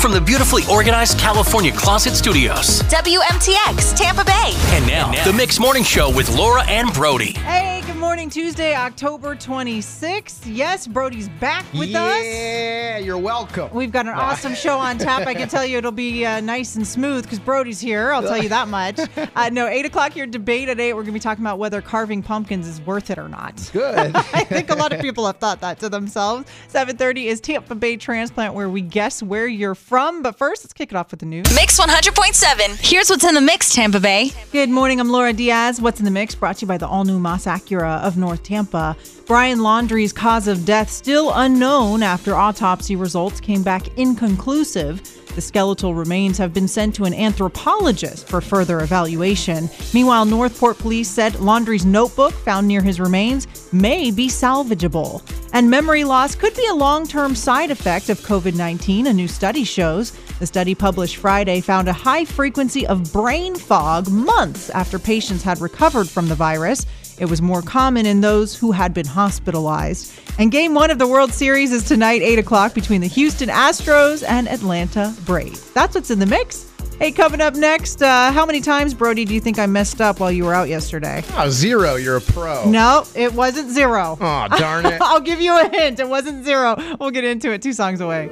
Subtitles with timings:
[0.00, 2.82] from the beautifully organized California Closet Studios.
[2.84, 4.54] WMTX, Tampa Bay.
[4.74, 7.32] And now, the Mix Morning Show with Laura and Brody.
[7.32, 10.44] Hey, good morning, Tuesday, October 26th.
[10.46, 12.24] Yes, Brody's back with us.
[12.24, 13.68] Yeah, you're welcome.
[13.74, 15.26] We've got an awesome show on tap.
[15.26, 18.10] I can tell you it'll be uh, nice and smooth because Brody's here.
[18.10, 18.98] I'll tell you that much.
[19.36, 20.94] Uh, no, 8 o'clock your debate at 8.
[20.94, 23.68] We're going to be talking about whether carving pumpkins is worth it or not.
[23.72, 24.16] Good.
[24.16, 26.48] I think a lot of people have thought that to themselves.
[26.72, 30.22] 7.30 is Tampa Bay Transplant where we guess where you're from.
[30.22, 31.54] But first, let's kick it off with the news.
[31.54, 32.78] Mix 100.7.
[32.80, 34.30] Here's what's in the mix, Tampa Bay.
[34.52, 35.00] Good morning.
[35.00, 35.82] I'm Laura Diaz.
[35.82, 36.34] What's in the mix?
[36.34, 38.96] Brought to you by the all new Moss Acura of North Tampa.
[39.26, 45.02] Brian Laundrie's cause of death still unknown after autopsy results came back inconclusive.
[45.34, 49.70] The skeletal remains have been sent to an anthropologist for further evaluation.
[49.94, 55.22] Meanwhile, North Port police said Laundrie's notebook found near his remains may be salvageable.
[55.52, 59.28] And memory loss could be a long term side effect of COVID 19, a new
[59.28, 60.12] study shows.
[60.40, 65.60] The study published Friday found a high frequency of brain fog months after patients had
[65.60, 66.86] recovered from the virus.
[67.20, 70.10] It was more common in those who had been hospitalized.
[70.38, 74.24] And game one of the World Series is tonight, 8 o'clock, between the Houston Astros
[74.26, 75.70] and Atlanta Braves.
[75.72, 76.66] That's what's in the mix.
[76.98, 80.18] Hey, coming up next, uh, how many times, Brody, do you think I messed up
[80.18, 81.22] while you were out yesterday?
[81.34, 81.96] Oh, zero.
[81.96, 82.70] You're a pro.
[82.70, 84.16] No, it wasn't zero.
[84.18, 84.98] Oh, darn it.
[85.02, 86.00] I'll give you a hint.
[86.00, 86.76] It wasn't zero.
[86.98, 88.30] We'll get into it two songs away.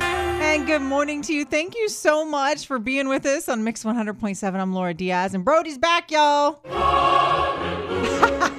[0.00, 1.44] And good morning to you.
[1.44, 4.54] Thank you so much for being with us on Mix 100.7.
[4.54, 6.58] I'm Laura Diaz, and Brody's back, y'all.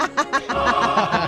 [0.01, 0.09] I'm
[0.49, 1.20] we,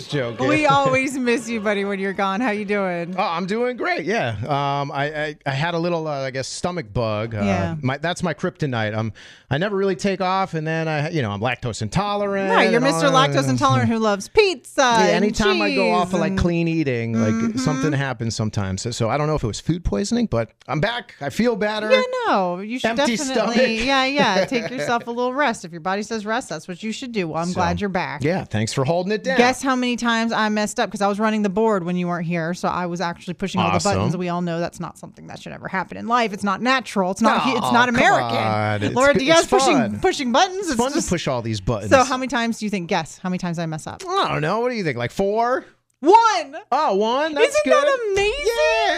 [0.00, 0.46] just joking.
[0.48, 2.40] We always miss you, buddy, when you're gone.
[2.40, 3.14] How you doing?
[3.16, 4.04] Oh, I'm doing great.
[4.04, 4.36] Yeah.
[4.42, 7.34] Um, I, I, I had a little, uh, I guess, stomach bug.
[7.34, 7.76] Uh, Yeah.
[7.82, 8.96] My, that's my kryptonite.
[8.96, 9.12] Um,
[9.50, 12.50] I never really take off, and then I, you know, I'm lactose intolerant.
[12.50, 13.10] Right, you're Mr.
[13.12, 14.80] Lactose Intolerant who loves pizza.
[14.82, 16.38] Yeah, anytime I go off of like Mm-hmm.
[16.42, 18.82] clean eating, like something happens sometimes.
[18.82, 21.14] So, so I don't know if it was food poisoning, but I'm back.
[21.20, 21.88] I feel better.
[21.90, 23.86] Yeah, no, you should Empty definitely, stomach.
[23.86, 25.64] yeah, yeah, take yourself a little rest.
[25.64, 27.28] If your body says rest, that's what you should do.
[27.28, 28.24] Well, I'm glad you're back.
[28.24, 29.38] Yeah, thanks for holding it down.
[29.38, 32.08] Guess how many times I messed up because I was running the board when you
[32.08, 34.16] weren't here, so I was actually pushing all the buttons.
[34.16, 36.32] We all know that's not something that should ever happen in life.
[36.32, 37.12] It's not natural.
[37.12, 37.46] It's not.
[37.46, 38.82] it's Oh, not American.
[38.88, 40.00] It's Laura good- Diaz it's pushing fun.
[40.00, 40.66] pushing buttons.
[40.66, 41.90] It's fun just, to push all these buttons.
[41.92, 42.88] So how many times do you think?
[42.88, 44.02] Guess how many times I mess up?
[44.08, 44.58] I don't know.
[44.60, 44.96] What do you think?
[44.96, 45.64] Like four?
[46.00, 46.56] One.
[46.70, 47.34] Oh, one.
[47.34, 47.72] That's Isn't good.
[47.72, 48.44] that amazing?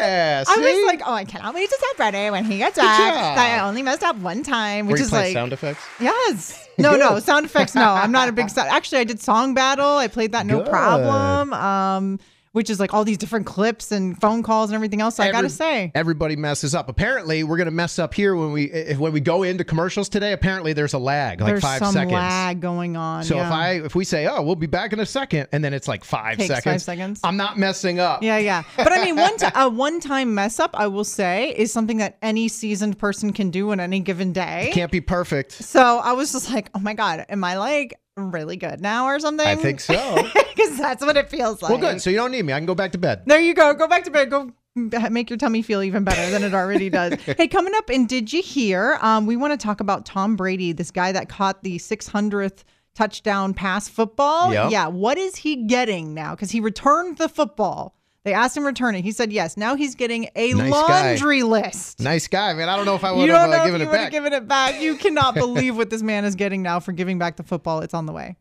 [0.00, 0.44] Yeah.
[0.48, 3.14] I was like, oh, I cannot wait to tell Freddie when he gets back.
[3.36, 5.82] that I only messed up one time, which you is like sound effects.
[6.00, 6.64] Yes.
[6.80, 7.74] No, no, sound effects.
[7.74, 8.68] No, I'm not a big sound.
[8.68, 9.96] Actually, I did song battle.
[9.96, 10.68] I played that no Good.
[10.70, 11.52] problem.
[11.52, 12.20] Um,
[12.58, 15.14] which is like all these different clips and phone calls and everything else.
[15.14, 16.88] So I gotta say, everybody messes up.
[16.88, 20.32] Apparently, we're gonna mess up here when we if, when we go into commercials today.
[20.32, 22.14] Apparently, there's a lag, like there's five some seconds.
[22.14, 23.22] lag going on.
[23.22, 23.46] So yeah.
[23.46, 25.86] if I if we say, oh, we'll be back in a second, and then it's
[25.86, 27.20] like five Takes five seconds, seconds.
[27.22, 28.24] I'm not messing up.
[28.24, 28.64] yeah, yeah.
[28.76, 31.98] But I mean, one t- a one time mess up, I will say, is something
[31.98, 34.70] that any seasoned person can do on any given day.
[34.72, 35.52] Can't be perfect.
[35.52, 39.18] So I was just like, oh my god, am I like really good now or
[39.18, 39.46] something?
[39.46, 40.16] I think so.
[40.34, 41.70] because that's what it feels like.
[41.70, 42.02] well, good.
[42.02, 42.52] So you don't need me.
[42.52, 43.22] I can go back to bed.
[43.26, 43.74] There you go.
[43.74, 44.30] Go back to bed.
[44.30, 47.14] Go make your tummy feel even better than it already does.
[47.14, 48.98] hey, coming up, and did you hear?
[49.00, 52.64] Um, we want to talk about Tom Brady, this guy that caught the 600th
[52.94, 54.52] touchdown pass football.
[54.52, 54.70] Yep.
[54.70, 54.86] Yeah.
[54.88, 56.34] What is he getting now?
[56.34, 57.94] Because he returned the football.
[58.28, 59.04] They asked him to return it.
[59.04, 59.56] He said yes.
[59.56, 61.08] Now he's getting a Nice guy.
[61.12, 61.98] laundry list.
[61.98, 62.68] Nice guy, man.
[62.68, 64.10] I don't know if I would have don't know uh, if given you it back.
[64.10, 64.82] given it back.
[64.82, 67.80] You cannot believe what this man is getting now for giving back the football.
[67.80, 68.36] It's on the way.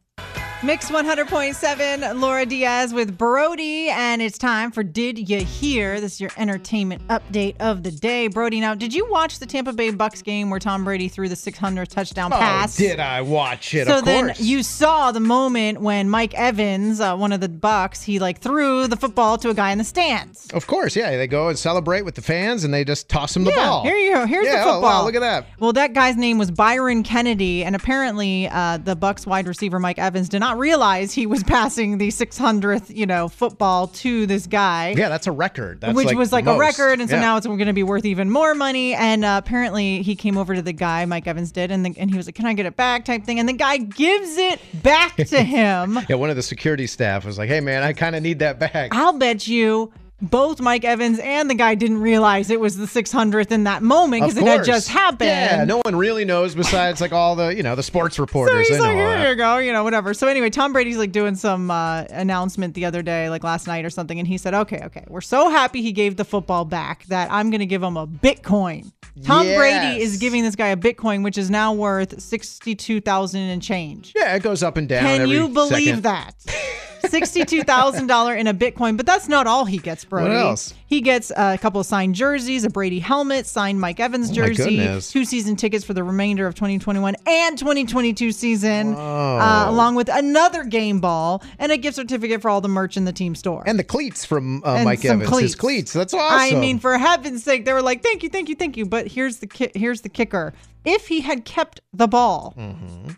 [0.63, 6.01] Mix 100.7, Laura Diaz with Brody, and it's time for Did You Hear?
[6.01, 8.27] This is your entertainment update of the day.
[8.27, 11.35] Brody, now, did you watch the Tampa Bay Bucks game where Tom Brady threw the
[11.35, 12.75] 600th touchdown pass?
[12.79, 13.85] Oh, did I watch it?
[13.85, 18.17] So then you saw the moment when Mike Evans, uh, one of the Bucks, he
[18.17, 20.47] like threw the football to a guy in the stands.
[20.53, 21.15] Of course, yeah.
[21.17, 23.83] They go and celebrate with the fans, and they just toss him the Yeah, ball.
[23.83, 24.25] here you go.
[24.25, 24.81] Here's the Yeah, oh, football.
[24.81, 25.45] wow, look at that.
[25.59, 29.99] Well, that guy's name was Byron Kennedy, and apparently, uh, the Bucks wide receiver Mike
[29.99, 34.93] Evans did not realize he was passing the 600th, you know, football to this guy.
[34.97, 35.81] Yeah, that's a record.
[35.81, 36.55] That's which like was like most.
[36.55, 37.21] a record, and so Yeah.
[37.21, 38.93] now it's going to be worth even more money.
[38.93, 42.09] And uh, apparently, he came over to the guy, Mike Evans did, and the, and
[42.09, 44.59] he was like, "Can I get it back?" type thing, and the guy gives it
[44.83, 45.99] back to him.
[46.07, 48.59] Yeah, one of the security staff was like, "Hey, man, I kind of need that
[48.59, 52.85] back." I'll bet you both Mike Evans and the guy didn't realize it was the
[52.87, 55.29] 600th in that moment because it had just happened.
[55.29, 58.67] Yeah, no one really knows besides like all the you know the sports So reporters.
[58.67, 60.13] he's they like, here you go, you know, whatever.
[60.15, 63.85] So anyway, Tom Brady's like doing some uh, announcement the other day, like last night
[63.85, 67.05] or something, and he said, "Okay, okay, we're so happy he gave the football back
[67.05, 68.91] that I'm going to give him a Bitcoin."
[69.23, 73.61] Tom Brady is giving this guy a Bitcoin, which is now worth sixty-two thousand and
[73.61, 74.13] change.
[74.15, 75.03] Yeah, it goes up and down.
[75.03, 76.03] Can you believe second.
[76.03, 76.33] that?
[77.07, 78.97] sixty-two thousand dollar in a Bitcoin.
[78.97, 80.29] But that's not all he gets, Brody.
[80.29, 80.73] What else?
[80.85, 84.77] He gets a couple of signed jerseys, a Brady helmet, signed Mike Evans my jersey,
[84.77, 85.11] goodness.
[85.11, 90.63] two season tickets for the remainder of 2021 and 2022 season, uh, along with another
[90.63, 93.63] game ball and a gift certificate for all the merch in the team store.
[93.65, 95.27] And the cleats from uh, Mike Evans.
[95.29, 95.41] cleats.
[95.41, 95.93] His cleats.
[95.93, 96.57] That's awesome.
[96.57, 99.07] I mean, for heaven's sake, they were like, "Thank you, thank you, thank you." But
[99.07, 100.53] here's the ki- here's the kicker:
[100.87, 102.55] if he had kept the ball,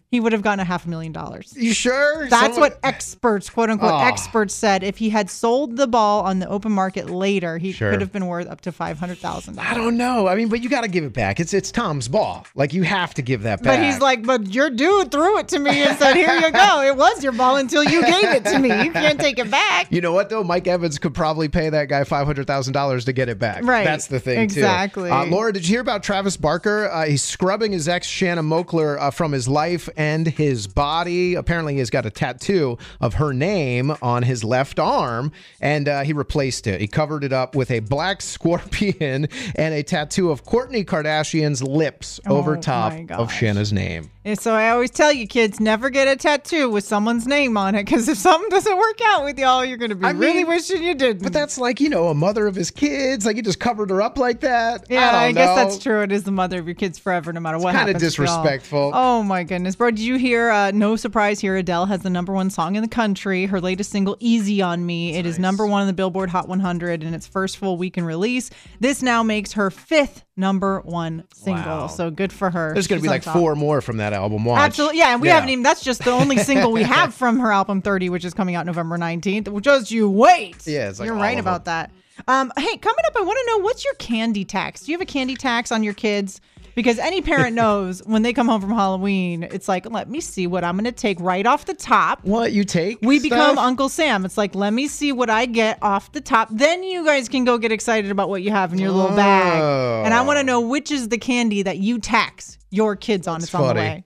[0.10, 1.54] he would have gotten a half a million dollars.
[1.58, 2.28] you sure?
[2.30, 4.00] That's Someone- what experts, quote unquote, Oh.
[4.06, 4.84] experts said.
[4.84, 7.92] If he had sold the ball on the open market later, he Sure.
[7.92, 10.28] could have been worth up to five hundred thousand I don't know.
[10.28, 11.40] I mean, but you got to give it back.
[11.40, 12.46] It's it's Tom's ball.
[12.56, 13.78] Like you have to give that back.
[13.78, 16.82] But he's like, but your dude threw it to me and said, "Here you go.
[16.82, 18.70] It was your ball until you gave it to me.
[18.84, 20.44] You can't take it back." You know what though?
[20.44, 23.64] Mike Evans could probably pay that guy five hundred thousand dollars to get it back.
[23.64, 23.84] Right.
[23.86, 25.10] That's the thing Exactly.
[25.10, 25.16] too.
[25.16, 26.90] Uh, Laura, did you hear about Travis Barker?
[26.92, 27.24] Uh, he's
[27.68, 31.36] his ex Shanna Moakler uh, from his life and his body.
[31.36, 36.14] Apparently, he's got a tattoo of her name on his left arm, and uh, he
[36.14, 36.80] replaced it.
[36.82, 38.22] He covered it up with a black
[38.64, 43.32] scorpion and a tattoo of Kourtney Kardashian's lips over Oh, top of.
[43.32, 44.10] Shanna's name.
[44.26, 47.74] And so I always tell you, kids, never get a tattoo with someone's name on
[47.74, 50.44] it because if something doesn't work out with y'all, you're going to be I really
[50.44, 51.24] mean, wishing you did.
[51.24, 53.26] But that's like you know a mother of his kids.
[53.26, 54.86] Like he just covered her up like that.
[54.90, 56.02] Yeah, I, I, guess that's true.
[56.02, 58.16] It is the mother of your kids forever, no matter what kinda happens.
[58.16, 58.28] to y'all.
[58.28, 58.92] disrespectful.
[58.94, 59.90] Oh my goodness, bro!
[59.92, 60.50] Did you hear?
[60.52, 61.56] Uh, no surprise here.
[61.56, 63.46] Adele has the number one song in the country.
[63.46, 67.04] Her latest single, "Easy on Me," it is number one on the Billboard Hot 100
[67.04, 68.50] in its first full week in release.
[68.80, 71.64] This now makes her fifth number one single.
[71.64, 71.88] Wow.
[71.88, 72.74] So good for her.
[72.74, 73.36] There's going to be like top.
[73.36, 74.46] four more from that album.
[74.46, 74.60] Watch.
[74.60, 75.64] Absolutely, yeah, and we haven't even.
[75.64, 78.66] That's just the only single we have from her album 30, which is coming out
[78.66, 79.62] November 19th.
[79.62, 80.66] Just you wait.
[80.66, 81.92] Yeah, it's like you're right of about that.
[82.28, 84.82] Um, hey, coming up, I want to know what's your candy tax?
[84.82, 86.42] Do you have a candy tax on your kids?
[86.80, 90.48] Because any parent knows when they come home from Halloween, it's like, let me see
[90.48, 92.24] what I'm going to take right off the top.
[92.24, 93.00] What you take?
[93.02, 93.58] We become?
[93.58, 94.24] Uncle Sam.
[94.24, 96.48] It's like, let me see what I get off the top.
[96.50, 100.06] Then you guys can go get excited about what you have in your little bag.
[100.06, 100.46] And I want to oh.
[100.46, 103.44] know which is the candy that you tax your kids on.
[103.44, 104.06] it's on the way.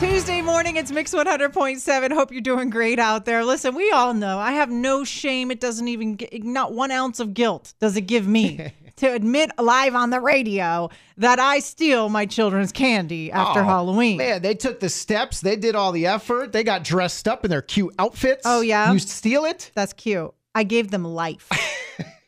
[0.00, 2.12] Tuesday morning, it's Mix 100.7.
[2.12, 3.44] Hope you're doing great out there.
[3.44, 5.52] Listen, we all know I have no shame.
[5.52, 9.50] It doesn't even get, not one ounce of guilt does it give me to admit
[9.58, 14.18] live on the radio that I steal my children's candy after Oh, Halloween.
[14.18, 15.40] Man, they took the steps.
[15.40, 16.52] They did all the effort.
[16.52, 18.42] They got dressed up in their cute outfits.
[18.44, 18.92] Oh, yeah?
[18.92, 19.70] You steal it?
[19.74, 20.32] That's cute.
[20.54, 21.48] I gave them life.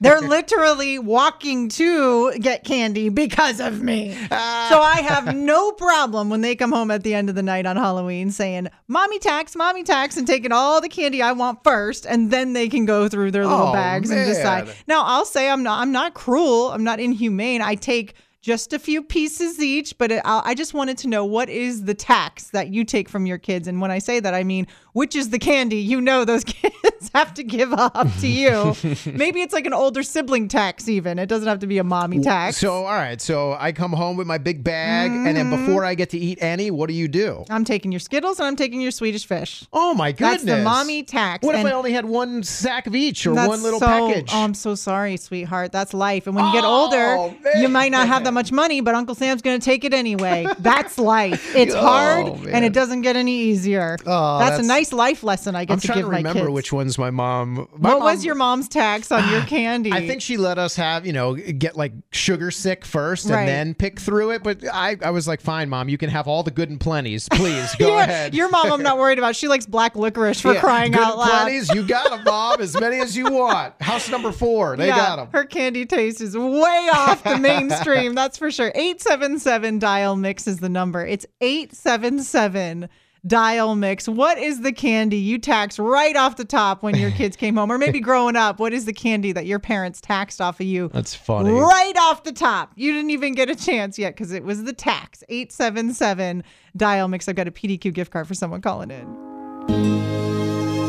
[0.00, 4.16] They're literally walking to get candy because of me.
[4.30, 4.68] Ah.
[4.70, 7.66] so I have no problem when they come home at the end of the night
[7.66, 12.06] on Halloween saying, Mommy tax, Mommy tax, and taking all the candy I want first.
[12.06, 14.68] And then they can go through their little Oh, bags and decide.
[14.86, 16.70] Now, I'll say I'm not, I'm not cruel.
[16.70, 17.60] I'm not inhumane.
[17.60, 21.50] I take just a few pieces each, but it, I just wanted to know what
[21.50, 23.68] is the tax that you take from your kids.
[23.68, 26.74] And when I say that, I mean, which is the candy you know those kids
[27.14, 28.74] have to give up to you.
[29.06, 31.18] Maybe it's like an older sibling tax, even.
[31.18, 32.56] It doesn't have to be a mommy tax.
[32.58, 33.20] So, all right.
[33.20, 35.66] So I come home with my big bag, and then Mm-hmm.
[35.66, 37.44] before I get to eat any, what do you do?
[37.48, 39.64] I'm taking your Skittles and I'm taking your Swedish fish.
[39.72, 40.42] Oh my goodness!
[40.42, 41.44] That's the mommy tax.
[41.44, 44.30] What if I only had one sack of each or one little so- package?
[44.32, 45.72] Oh, I'm so sorry, sweetheart.
[45.72, 46.26] That's life.
[46.26, 49.14] And when you get Oh, older, you might not have that much money, but Uncle
[49.14, 50.46] Sam's going to take it anyway.
[50.58, 51.56] That's life.
[51.56, 52.54] It's Oh, hard man.
[52.54, 53.96] and it doesn't get any easier.
[54.06, 56.16] Oh, that's, that's- a nice life lesson I get I'm to trying give to my
[56.18, 57.54] remember which one's my mom.
[57.54, 59.92] My what mom- was your mom's tax on your candy?
[59.92, 63.46] I think she let us have, you know, get like sugar sick first and Right.
[63.46, 64.42] then pick through it.
[64.42, 67.28] But I, I was like, fine, mom, you can have all the good and plenties.
[67.30, 68.34] Please go your, ahead.
[68.34, 69.36] your mom, I'm not worried about.
[69.36, 71.48] She likes black licorice for Yeah, crying good out and loud.
[71.48, 72.60] Plenties, you got them, mom.
[72.60, 73.80] As many as you want.
[73.82, 75.28] House number four, they yeah, got them.
[75.32, 78.72] Her candy taste is way off the mainstream, that's for sure.
[78.74, 81.06] 877 dial mix is the number.
[81.06, 82.88] It's 877
[83.26, 84.08] dial mix.
[84.08, 87.70] What is the candy you taxed right off the top when your kids came home?
[87.70, 90.88] Or maybe growing up, what is the candy that your parents taxed off of you?
[90.88, 91.50] That's funny.
[91.50, 92.72] Right off the top.
[92.76, 95.22] You didn't even get a chance yet because it was the tax.
[95.28, 96.44] 877
[96.76, 97.28] dial mix.
[97.28, 99.99] I've got a PDQ gift card for someone calling in.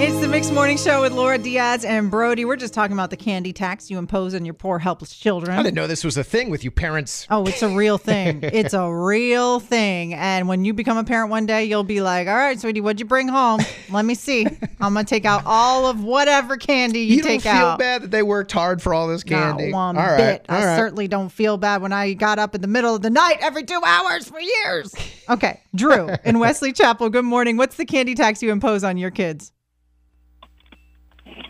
[0.03, 2.43] It's the Mix Morning Show with Laura Diaz and Brody.
[2.43, 5.55] We're just talking about the candy tax you impose on your poor, helpless children.
[5.55, 7.27] I didn't know this was a thing with you parents.
[7.29, 8.39] Oh, it's a real thing.
[8.41, 10.15] it's a real thing.
[10.15, 12.99] And when you become a parent one day, you'll be like, all right, sweetie, what'd
[12.99, 13.59] you bring home?
[13.91, 14.47] Let me see.
[14.79, 17.77] I'm going to take out all of whatever candy you, take out?" You, don't feel
[17.77, 19.69] bad that they worked hard for all this candy.
[19.69, 20.45] Not one all right, bit.
[20.49, 20.77] all I right.
[20.77, 23.65] certainly don't feel bad when I got up in the middle of the night every
[23.65, 24.95] two hours for years.
[25.29, 27.11] Okay, Drew in Wesley Chapel.
[27.11, 27.55] Good morning.
[27.55, 29.51] What's the candy tax you impose on your kids?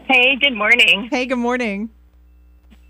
[0.08, 1.08] Hey, good morning.
[1.12, 1.90] Hey, good morning.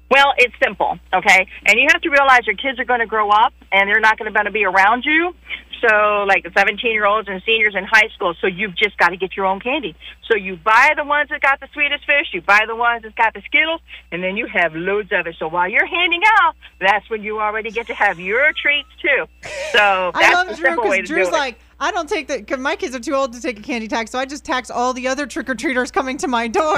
[0.10, 1.48] Well, it's simple, okay?
[1.66, 4.20] And you have to realize your kids are going to grow up and they're not
[4.20, 5.34] going to be around you.
[5.82, 8.34] so like the 17 year olds and seniors in high school.
[8.42, 9.96] So you've just got to get your own candy.
[10.30, 13.16] So you buy the ones that got the Swedish fish, you buy the ones that
[13.16, 13.82] got the Skittles,
[14.12, 15.36] and then you have loads of it.
[15.40, 19.26] So while you're handing out, that's when you already get to have your treats too.
[19.82, 22.60] So that's I love the Drew because Drew's do like, I don't take the, because
[22.60, 24.94] my kids are too old to take a candy tax, so I just tax all
[24.94, 26.76] the other trick or treaters coming to my door.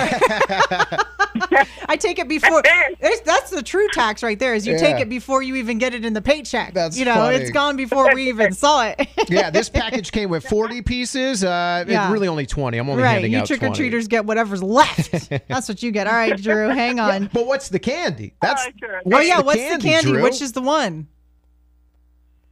[1.88, 2.62] I take it before.
[2.66, 4.54] It's, that's the true tax right there.
[4.54, 6.74] Is you take it before you even get it in the paycheck.
[6.74, 7.38] That's you know, funny.
[7.38, 9.08] it's gone before we even saw it.
[9.30, 11.44] yeah, this package came with 40 pieces.
[11.44, 12.12] Uh, Yeah.
[12.12, 12.78] Really only 20.
[12.78, 15.30] I'm only right, handing you out trick or treaters get whatever's left.
[15.48, 16.08] that's what you get.
[16.08, 17.30] All right, Drew, hang on.
[17.34, 18.36] But what's the candy?
[18.42, 19.02] That's Oh, sure.
[19.12, 20.12] Oh yeah, the what's candy, the candy?
[20.12, 20.24] Drew?
[20.24, 21.08] Which is the one?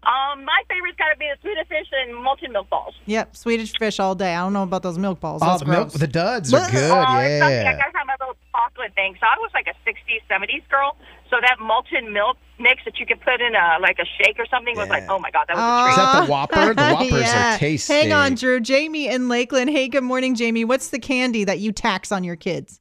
[0.04, 2.96] Um, my favorite's got to be the Swedish fish and malted milk balls.
[3.06, 4.34] Yep, Swedish fish all day.
[4.34, 5.44] I don't know about those milk balls.
[5.44, 5.94] oh, That's the milk, gross.
[6.02, 6.90] the duds are good.
[6.92, 7.44] Oh, it's something.
[7.44, 7.78] I Yeah.
[7.78, 9.16] guess I'm a little chocolate thing.
[9.20, 10.96] So I was like a 60s, 70s girl.
[11.30, 14.48] So that malted milk mix that you could put in a like a shake or
[14.48, 16.04] something was like, oh my god, that was a Is treat.
[16.04, 16.74] that the Whopper?
[16.74, 17.56] The Whoppers Yeah.
[17.56, 17.94] are tasty.
[17.94, 18.60] Hang on, Drew.
[18.60, 19.70] Jamie in Lakeland.
[19.70, 20.66] Hey, good morning, Jamie.
[20.66, 22.80] What's the candy that you tax on your kids?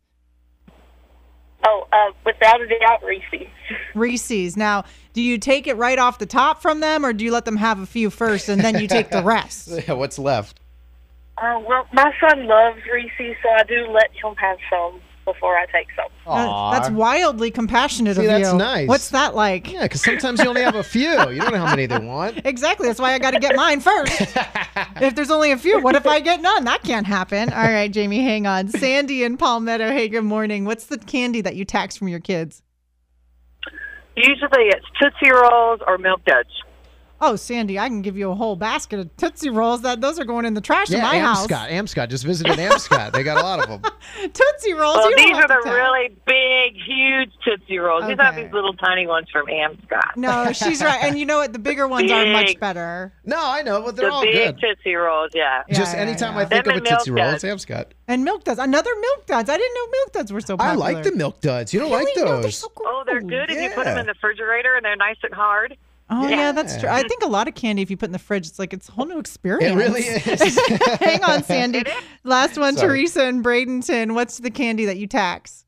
[1.66, 3.46] Oh, uh, without a doubt, Reese's.
[3.94, 4.56] Reese's.
[4.56, 7.44] Now, do you take it right off the top from them, or do you let
[7.44, 9.68] them have a few first and then you take the rest?
[9.88, 10.60] Yeah, What's left?
[11.38, 15.64] Uh, well, my son loves Reese's, so I do let him have some before I
[15.66, 16.06] take some.
[16.26, 18.44] That- That's wildly compassionate See, of that's you.
[18.44, 18.88] That's nice.
[18.88, 19.72] What's that like?
[19.72, 21.08] Yeah, because sometimes you only have a few.
[21.08, 22.40] You don't know how many they want.
[22.44, 22.88] Exactly.
[22.88, 24.20] That's why I got to get mine first.
[25.00, 26.64] if there's only a few, what if I get none?
[26.64, 27.50] That can't happen.
[27.52, 28.68] All right, Jamie, hang on.
[28.68, 29.88] Sandy and Palmetto.
[29.90, 30.64] Hey, good morning.
[30.64, 32.62] What's the candy that you tax from your kids?
[34.16, 36.50] Usually it's Tootsie Rolls or Milk Duds.
[37.22, 39.82] Oh, Sandy, I can give you a whole basket of Tootsie Rolls.
[39.82, 41.46] That those are going in the trash in Yeah, my house.
[41.46, 41.70] Amscott.
[41.70, 42.08] Amscott.
[42.08, 43.12] Just visited Amscott.
[43.12, 43.82] They got a lot of them.
[44.32, 44.96] Tootsie Rolls.
[44.96, 45.74] Well, you these are the tell.
[45.74, 48.06] really big, huge Tootsie Rolls.
[48.06, 50.16] These are these little tiny ones from Amscott.
[50.16, 50.98] No, she's right.
[51.02, 51.52] And you know what?
[51.52, 53.12] The bigger ones are much better.
[53.24, 54.34] No, I know, but they're all good.
[54.34, 54.76] the all big good.
[54.76, 55.62] Tootsie Rolls, yeah.
[55.70, 56.40] Just Yeah, yeah, anytime yeah.
[56.40, 57.64] I think Them of a Tootsie Roll, it's Duds.
[57.66, 57.86] Amscott.
[58.08, 58.58] And Milk Duds.
[58.58, 59.50] Another Milk Duds.
[59.50, 60.86] I didn't know Milk Duds were so popular.
[60.86, 61.74] I like the Milk Duds.
[61.74, 62.22] You don't like Really?
[62.22, 62.56] No, they're those?
[62.58, 63.30] so Oh, they're gross.
[63.30, 65.76] good if you put them in the refrigerator and they're nice and hard.
[66.12, 66.52] Oh yeah.
[66.52, 66.80] that's Yeah.
[66.80, 66.88] true.
[66.90, 68.88] I think a lot of candy, if you put in the fridge, it's like it's
[68.88, 69.72] a whole new experience.
[69.72, 70.58] It really is.
[71.00, 71.84] Hang on, Sandy.
[72.24, 72.88] Last one, Sorry.
[73.00, 74.14] Teresa and Bradenton.
[74.14, 75.64] What's the candy that you tax?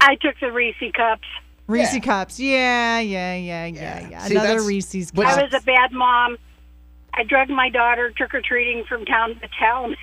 [0.00, 1.26] I took the Reese cups.
[1.68, 2.00] Reese Yeah.
[2.00, 2.40] cups.
[2.40, 4.08] Yeah, yeah, yeah, yeah, Yeah.
[4.10, 4.18] yeah.
[4.26, 5.38] See, Another Reese's but- cups.
[5.38, 6.38] I was a bad mom.
[7.14, 9.96] I drugged my daughter trick or treating from town to town.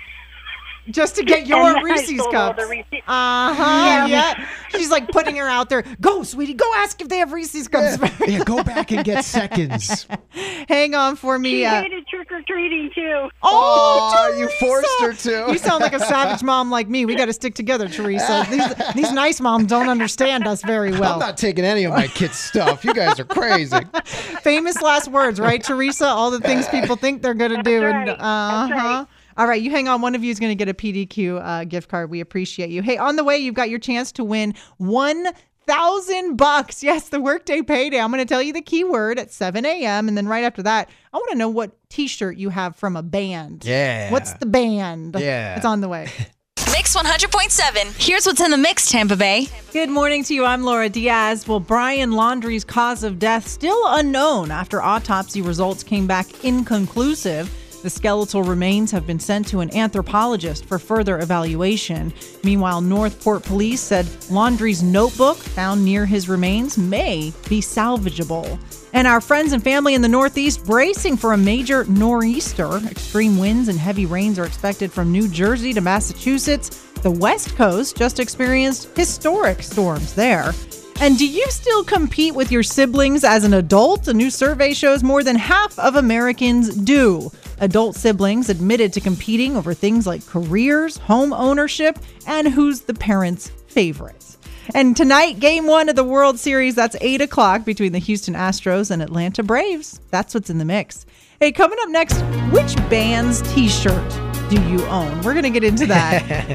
[0.88, 2.62] Just to get your And I Reese's cups.
[2.62, 4.06] Uh huh.
[4.08, 4.48] Yeah.
[4.70, 5.82] She's like putting her out there.
[6.00, 6.54] Go, sweetie.
[6.54, 7.98] Go ask if they have Reese's cups.
[8.26, 10.06] yeah, go back and get seconds.
[10.68, 11.50] Hang on for me.
[11.50, 13.28] She Uh, hated trick or treating too.
[13.42, 15.52] oh, Aw, you forced her to.
[15.52, 17.04] You sound like a savage mom like me.
[17.04, 18.46] We got to stick together, Teresa.
[18.50, 21.14] These, these nice moms don't understand us very well.
[21.14, 22.84] I'm not taking any of my kids' stuff.
[22.84, 23.76] You guys are crazy.
[24.04, 26.06] Famous last words, right, Teresa?
[26.06, 27.80] All the things people think they're going to do.
[27.80, 28.20] That's and right.
[28.20, 29.06] uh That's huh.
[29.40, 29.44] Right.
[29.44, 30.00] All right, you hang on.
[30.00, 32.10] One of you is going to get a PDQ uh, gift card.
[32.10, 32.82] We appreciate you.
[32.82, 35.26] Hey, on the way, you've got your chance to win one
[35.66, 36.82] thousand bucks.
[36.82, 38.00] Yes, the workday payday.
[38.00, 40.08] I'm going to tell you the keyword at 7 a.m.
[40.08, 43.02] and then right after that, I want to know what T-shirt you have from a
[43.02, 43.64] band.
[43.64, 44.10] Yeah.
[44.10, 45.16] What's the band?
[45.18, 45.56] Yeah.
[45.56, 46.08] it's on the way.
[46.72, 48.04] Mix 100.7.
[48.04, 49.46] Here's what's in the mix, Tampa Bay.
[49.72, 50.44] Good morning to you.
[50.44, 51.46] I'm Laura Diaz.
[51.46, 57.52] Well, Brian Laundrie's cause of death still unknown after autopsy results came back inconclusive.
[57.82, 62.12] The skeletal remains have been sent to an anthropologist for further evaluation.
[62.44, 68.58] Meanwhile, North Port police said Laundrie's notebook found near his remains may be salvageable.
[68.92, 72.86] And our friends and family in the Northeast bracing for a major nor'easter.
[72.86, 76.68] Extreme winds and heavy rains are expected from New Jersey to Massachusetts.
[77.02, 80.52] The West Coast just experienced historic storms there.
[81.00, 84.06] And do you still compete with your siblings as an adult?
[84.08, 87.32] A new survey shows more than half of Americans do.
[87.60, 93.48] Adult siblings admitted to competing over things like careers, home ownership, and who's the parent's
[93.68, 94.36] favorite.
[94.74, 98.90] And tonight, game one of the World Series, that's 8 o'clock between the Houston Astros
[98.90, 100.00] and Atlanta Braves.
[100.10, 101.04] That's what's in the mix.
[101.38, 104.10] Hey, coming up next, which band's t shirt
[104.48, 105.20] do you own?
[105.22, 106.48] We're going to get into that.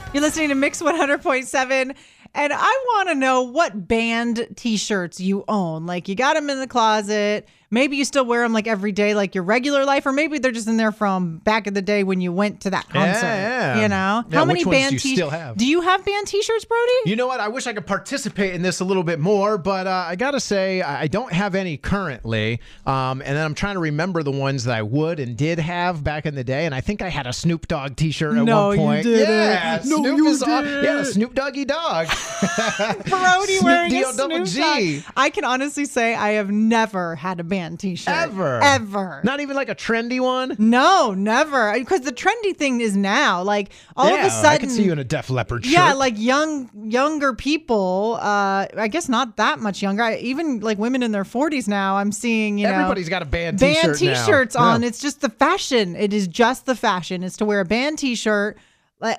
[0.14, 1.96] You're listening to Mix 100.7.
[2.34, 5.86] And I want to know what band t shirts you own.
[5.86, 7.48] Like, you got them in the closet.
[7.72, 10.50] Maybe you still wear them like every day, like your regular life, or maybe they're
[10.50, 13.24] just in there from back in the day when you went to that concert.
[13.26, 13.80] yeah.
[13.80, 14.24] You know?
[14.28, 15.56] Yeah, How many band do you t- still have?
[15.56, 16.92] Do you have band t shirts, Brody?
[17.06, 17.38] You know what?
[17.38, 20.40] I wish I could participate in this a little bit more, but uh, I gotta
[20.40, 22.58] say I don't have any currently.
[22.86, 26.02] Um, and then I'm trying to remember the ones that I would and did have
[26.02, 26.66] back in the day.
[26.66, 29.02] And I think I had a Snoop Dogg T-shirt at No, one you point.
[29.04, 29.28] didn't.
[29.28, 30.84] Yeah, No, Snoop you is on- didn't.
[30.84, 32.08] Yeah, Snoop Doggy Dog.
[33.06, 34.64] Brody Snoop wearing a D-O double Snoop.
[35.04, 35.12] Dogg.
[35.16, 38.60] I can honestly say I have never had a band band T-shirt Ever.
[38.62, 39.20] ever.
[39.24, 40.56] Not even like a trendy one.
[40.58, 41.72] no, never.
[41.74, 44.84] Because the trendy thing is now, like all yeah, of a sudden, I can see
[44.84, 45.72] you in a Def Leppard shirt.
[45.72, 48.18] yeah, like young younger people.
[48.20, 50.02] Uh, I guess not that much younger.
[50.02, 51.96] I, even like women in their forties now.
[51.96, 54.24] I'm seeing you know everybody's got a band band T-shirt now.
[54.26, 54.62] t-shirts Yeah.
[54.62, 54.84] on.
[54.84, 55.96] It's just the fashion.
[55.96, 57.22] It is just the fashion.
[57.22, 58.56] Is to wear a band t-shirt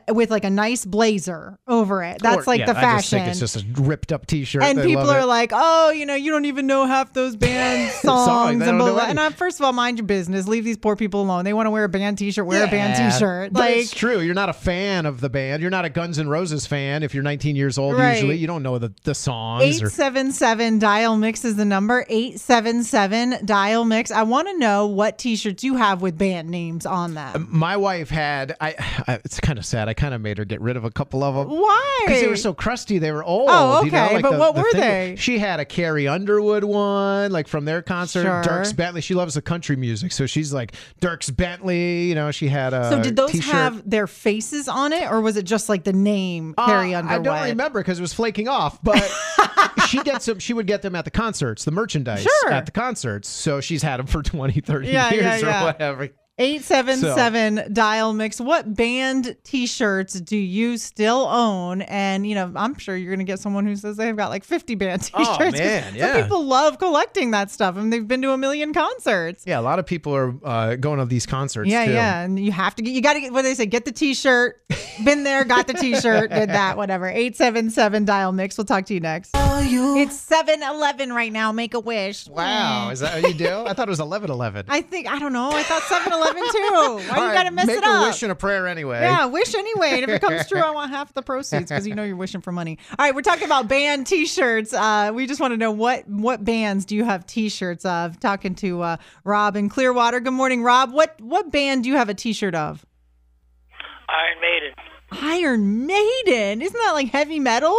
[0.10, 2.22] with like a nice blazer over it.
[2.22, 3.20] That's Or- like yeah, the I just fashion.
[3.20, 4.62] think it's just a ripped up T-shirt.
[4.64, 5.26] and They people are it.
[5.26, 8.94] like, "Oh, you know, you don't even know half those band songs." and blah, know
[8.94, 9.02] blah.
[9.04, 9.10] any.
[9.12, 10.48] and uh, first of all, mind your business.
[10.48, 11.46] Leave these poor people alone.
[11.46, 12.46] They want to wear a band T-shirt.
[12.46, 13.54] Wear a band T-shirt.
[13.54, 14.20] Like it's true.
[14.20, 15.62] You're not a fan of the band.
[15.62, 17.04] You're not a Guns N' Roses fan.
[17.04, 18.14] If you're 19 years old, Right.
[18.14, 19.64] usually you don't know the the songs.
[19.64, 22.06] Eight seven seven dial mix is the number.
[22.10, 24.12] Eight seven seven dial mix.
[24.12, 27.48] I want to know what T-shirts you have with band names on them.
[27.50, 28.56] my wife had.
[28.62, 28.76] I,
[29.08, 29.20] I.
[29.26, 29.90] It's kind of sad.
[29.90, 31.50] I kind of made her get rid of a couple of them.
[31.60, 32.00] Why?
[32.06, 33.50] Because they were so crusty, they were old.
[33.52, 35.16] Oh, you know, okay, like but the- what the were they?
[35.18, 38.24] She had a Carrie Underwood one, like from their concert.
[38.24, 38.44] Sure.
[38.44, 39.02] Dierks Bentley.
[39.02, 42.04] She loves the country music, so she's like Dierks Bentley.
[42.06, 42.90] You know, she had a.
[42.90, 43.52] So did those t-shirt.
[43.54, 47.28] have their faces on it, or was it just like the name Uh, Carrie Underwood?
[47.28, 49.02] I don't remember because it was flaking off, but
[49.88, 50.40] she gets them.
[50.40, 52.52] She would get them at the concerts, the merchandise Sure.
[52.52, 53.30] at the concerts.
[53.30, 56.10] So she's had them for 20, 30 Yeah, years yeah, or whatever.
[56.42, 58.42] Eight seven seven dial mix.
[58.42, 61.84] What band T-shirts do you still own?
[61.84, 64.74] And you know, I'm sure you're gonna get someone who says they've got like 50
[64.76, 65.30] band T-shirts.
[65.30, 66.14] Oh, 'cause man, yeah.
[66.14, 69.44] Some people love collecting that stuff, and they've been to a million concerts.
[69.46, 71.70] Yeah, a lot of people are uh, going to these concerts.
[71.70, 71.92] Yeah, too.
[71.94, 72.92] yeah, and you have to get.
[72.92, 73.68] You got to get what do they say.
[73.68, 74.58] Get the T-shirt.
[75.06, 77.08] Been there, got the T-shirt, did that, whatever.
[77.08, 78.58] Eight seven seven dial mix.
[78.58, 79.32] We'll talk to you next.
[79.36, 81.52] It's seven eleven right now.
[81.52, 82.28] Make a wish.
[82.28, 83.64] Wow, is that how you do?
[83.66, 84.66] I thought it was 11 11.
[84.70, 85.52] I think I don't know.
[85.52, 85.84] I thought
[86.34, 87.10] seven eleven too.
[87.12, 88.08] Why you got to mess make it a up?
[88.08, 89.02] wish and a prayer anyway.
[89.02, 89.90] Yeah, wish anyway.
[89.92, 92.42] And if it comes true, I want half the proceeds because you know you're wishing
[92.42, 92.78] for money.
[92.98, 94.74] All right, we're talking about band T-shirts.
[94.74, 98.20] Uh, we just want to know what what bands do you have T-shirts of?
[98.20, 100.20] Talking to uh, Rob in Clearwater.
[100.20, 100.92] Good morning, Rob.
[100.94, 102.86] What what band do you have a T-shirt of?
[104.10, 104.74] Iron Maiden.
[105.12, 106.62] Iron Maiden.
[106.62, 107.76] Isn't that like heavy metal?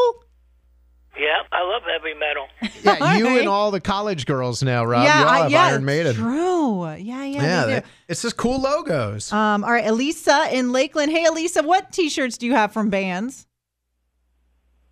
[1.18, 2.46] Yep, I love heavy metal.
[2.82, 3.40] Yeah, you All right.
[3.40, 5.04] and all the college girls now, Rob.
[5.04, 6.14] yeah, you all I- have yeah, Iron it's Maiden.
[6.16, 6.84] True.
[6.94, 7.24] Yeah, yeah.
[7.24, 9.32] Yeah, they they- it's just cool logos.
[9.32, 11.12] Um, all right, Elisa in Lakeland.
[11.12, 13.46] Hey, Elisa, what T-shirts do you have from bands?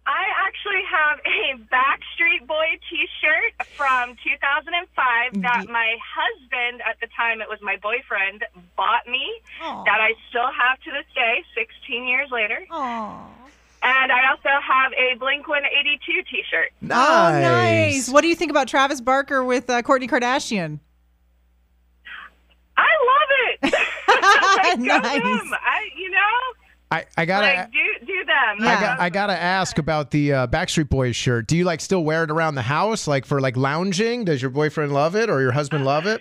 [0.06, 7.40] I actually have a Backstreet Boy T-shirt from 2005 that my husband, at the time
[7.40, 8.44] it was my boyfriend,
[8.76, 9.22] bought me.
[9.62, 9.84] Aw.
[9.84, 12.64] That I still have to this day, 16 years later.
[12.70, 13.26] Aw.
[13.82, 16.70] And I also have a Blink 182 T-shirt.
[16.82, 18.10] Oh, nice.
[18.10, 20.78] What do you think about Travis Barker with uh, Kourtney Kardashian?
[22.76, 23.74] I love it.
[24.08, 25.22] I Nice.
[25.22, 25.52] them.
[25.54, 26.18] I, you know,
[26.90, 27.46] I, I gotta.
[27.46, 28.68] like do do them.
[28.68, 31.46] I, got, I gotta ask about the uh, Backstreet Boys shirt.
[31.46, 34.24] Do you like still wear it around the house, like for like lounging?
[34.24, 36.20] Does your boyfriend love it or your husband love it?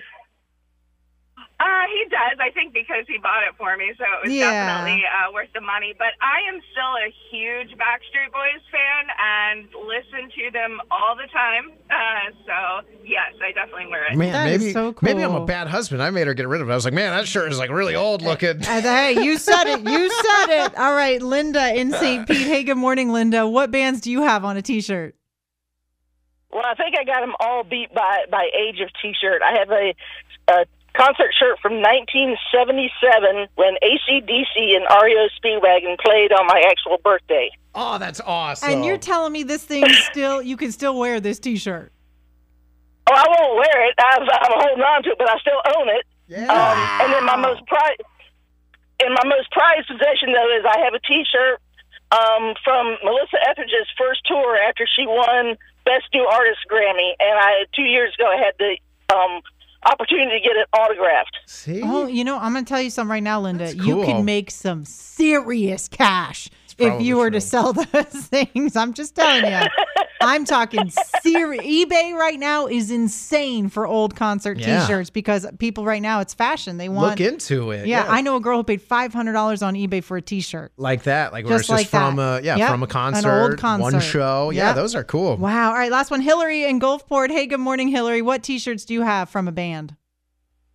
[2.10, 2.38] Does.
[2.40, 4.50] I think because he bought it for me, so it was Yeah.
[4.50, 5.94] definitely uh, worth the money.
[5.98, 11.28] But I am still a huge Backstreet Boys fan and listen to them all the
[11.32, 11.72] time.
[11.90, 14.18] Uh, so yes, I definitely wear it.
[14.18, 16.02] Man, That is maybe so maybe I'm a bad husband.
[16.02, 16.72] I made her get rid of it.
[16.72, 18.62] I was like, man, that shirt is like really old looking.
[18.62, 19.80] Uh, hey, you said it.
[19.82, 20.76] You said it.
[20.78, 22.28] All right, Linda in St.
[22.28, 22.48] Pete.
[22.48, 23.48] Hey, good morning, Linda.
[23.48, 25.16] What bands do you have on a T-shirt?
[26.52, 29.42] Well, I think I got them all beat by by age of T-shirt.
[29.44, 29.94] I have a,
[30.52, 30.66] a
[31.00, 37.50] concert shirt from 1977 when ACDC and REO Speedwagon played on my actual birthday.
[37.74, 38.70] Oh, that's awesome.
[38.70, 41.94] And you're telling me this thing still you can still wear this T-shirt?
[43.08, 43.96] Oh, I won't wear it.
[43.98, 46.06] I'm, I'm holding on to it, but I still own it.
[46.28, 46.52] yeah.
[46.52, 48.04] Um, and then my most prized,
[49.00, 51.62] and my most prized possession though is I have a T-shirt
[52.12, 57.64] um, from Melissa Etheridge's first tour after she won Best New Artist Grammy, and I
[57.74, 58.78] two years ago I had the
[59.16, 59.42] um,
[59.86, 61.38] opportunity to get it autographed.
[61.46, 63.66] See, Oh, you know, I'm going to tell you something right now, Linda.
[63.66, 64.06] That's You cool.
[64.06, 68.76] can make some serious cash if you were to sell those things.
[68.76, 69.60] I'm just telling you.
[70.22, 70.90] I'm talking
[71.22, 71.66] serious.
[71.66, 74.82] eBay right now is insane for old concert Yeah.
[74.82, 76.78] T-shirts because people right now it's fashion.
[76.78, 77.12] They want.
[77.12, 77.88] look into it.
[77.88, 80.72] yeah, I know a girl who paid five hundred dollars on eBay for a T-shirt.
[80.78, 81.32] like that.
[81.32, 82.44] Like where Just it's just like from that.
[82.44, 83.94] a yeah Yep, from a an concert, old concert.
[83.94, 84.50] one show.
[84.50, 84.76] Yeah, Yep.
[84.76, 85.38] those are cool.
[85.38, 85.70] Wow.
[85.70, 86.22] All right, last one.
[86.22, 87.30] Hillary in Gulfport.
[87.32, 88.22] Hey, good morning, Hillary.
[88.22, 89.96] What T-shirts do you have from a band?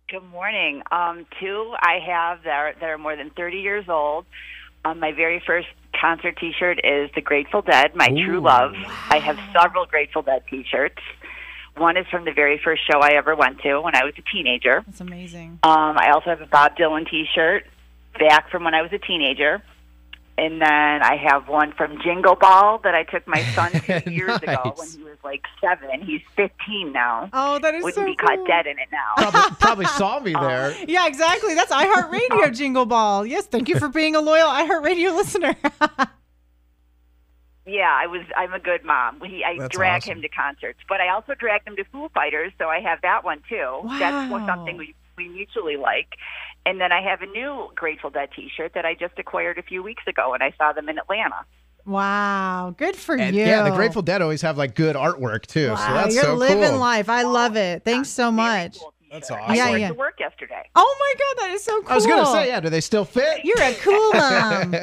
[0.09, 0.81] Good morning.
[0.91, 4.25] Um, two I have that are, that are more than 30 years old.
[4.85, 5.67] Um, my very first
[5.99, 8.75] concert T-shirt is The Grateful Dead, my true love.
[9.09, 11.01] I have several Grateful Dead T-shirts.
[11.75, 14.21] One is from the very first show I ever went to when I was a
[14.31, 14.83] teenager.
[14.85, 15.59] That's amazing.
[15.63, 17.65] Um, I also have a Bob Dylan T-shirt
[18.19, 19.63] back from when I was a teenager.
[20.37, 20.67] And then
[21.03, 23.71] I have one from Jingle Ball that I took my son
[24.03, 26.01] to years ago when he was like seven.
[26.01, 27.29] He's 15 now.
[27.33, 28.27] Oh, that is Wouldn't so be cool.
[28.37, 29.13] caught dead in it now.
[29.29, 30.75] Probably, probably saw me um, there.
[30.87, 31.53] Yeah, exactly.
[31.55, 33.25] That's iHeartRadio Jingle Ball.
[33.25, 35.55] Yes, thank you for being a loyal iHeartRadio listener.
[37.67, 38.21] Yeah, I was.
[38.37, 39.19] I'm a good mom.
[39.25, 40.17] He, I That's drag awesome.
[40.17, 43.23] him to concerts, but I also drag him to Foo Fighters, so I have that
[43.23, 43.79] one too.
[43.97, 44.45] That's Wow.
[44.45, 46.09] something we we mutually like.
[46.65, 49.83] And then I have a new Grateful Dead T-shirt that I just acquired a few
[49.83, 51.45] weeks ago, and I saw them in Atlanta.
[51.85, 53.43] wow, good for And you.
[53.43, 55.69] yeah, the Grateful Dead always have like good artwork too.
[55.69, 56.79] Wow, so that's you're so living cool.
[56.79, 57.07] life.
[57.09, 57.83] I love it.
[57.83, 58.79] Thanks so much.
[58.79, 58.91] cool t-shirt.
[59.11, 59.55] That's I awesome.
[59.55, 59.87] Yeah, wore yeah.
[59.89, 60.63] to work yesterday.
[60.75, 61.91] Oh my god, that is so cool.
[61.91, 62.59] I was gonna say, yeah.
[62.59, 63.45] Do they still fit?
[63.45, 64.75] You're a cool mom.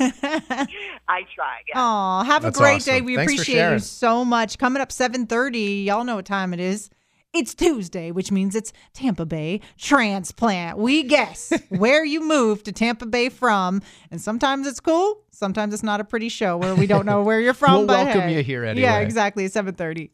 [0.00, 1.62] I tried.
[1.68, 1.74] Yeah.
[1.76, 3.00] Oh, have That's a great day.
[3.00, 4.58] We Thanks appreciate you so much.
[4.58, 6.88] Coming up 7:30, y'all know what time it is.
[7.32, 10.78] It's Tuesday, which means it's Tampa Bay transplant.
[10.78, 15.84] We guess where you moved to Tampa Bay from, and sometimes it's cool, sometimes it's
[15.84, 17.78] not a pretty show where we don't know where you're from.
[17.78, 18.38] We'll but welcome hey.
[18.38, 18.82] you here anyway.
[18.82, 19.46] Yeah, exactly.
[19.46, 20.10] 7:30.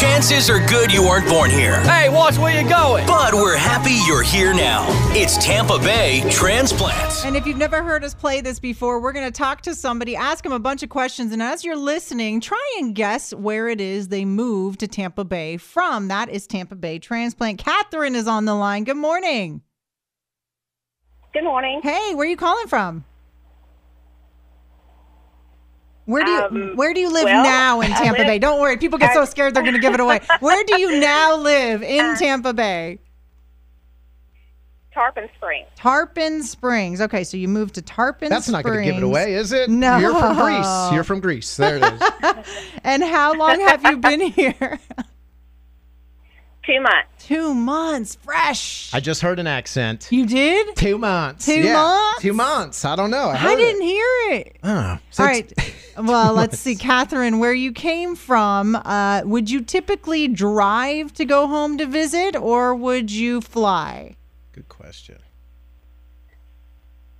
[0.00, 1.80] Chances are good you weren't born here.
[1.80, 3.06] Hey, watch where you're going.
[3.06, 4.84] But we're happy you're here now.
[5.14, 7.24] It's Tampa Bay Transplants.
[7.24, 10.14] And if you've never heard us play this before, we're going to talk to somebody,
[10.14, 13.80] ask them a bunch of questions, and as you're listening, try and guess where it
[13.80, 16.08] is they moved to Tampa Bay from.
[16.08, 17.58] That is Tampa Bay Transplant.
[17.58, 18.84] Catherine is on the line.
[18.84, 19.62] Good morning.
[21.32, 21.80] Good morning.
[21.82, 23.06] Hey, where are you calling from?
[26.06, 28.38] Where do you Um, Where do you live well, now in Tampa live- Bay?
[28.38, 30.20] Don't worry, people get so scared they're going to give it away.
[30.40, 32.98] Where do you now live in Tampa Bay?
[34.94, 35.66] Tarpon Springs.
[35.76, 37.00] Tarpon Springs.
[37.02, 39.68] Okay, so you moved to Tarpon That's not going to give it away, is it?
[39.68, 39.98] No.
[39.98, 40.92] You're from Greece.
[40.92, 41.54] You're from Greece.
[41.58, 42.02] There it is.
[42.82, 44.78] And how long have you been here?
[46.66, 47.08] Two months.
[47.20, 48.92] Two months, fresh.
[48.92, 50.08] I just heard an accent.
[50.10, 50.74] you did?
[50.74, 51.46] Two months.
[51.46, 52.22] Two Yeah, months?
[52.22, 52.84] Two months.
[52.84, 53.28] I don't know.
[53.28, 53.84] I, I didn't It.
[53.84, 54.56] hear it.
[54.64, 55.52] Oh, All right.
[55.98, 58.76] Well, let's see, Catherine, where you came from.
[58.76, 64.16] Uh, would you typically drive to go home to visit, or would you fly?
[64.52, 65.16] Good question.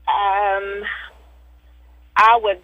[0.06, 0.82] Um,
[2.18, 2.61] I would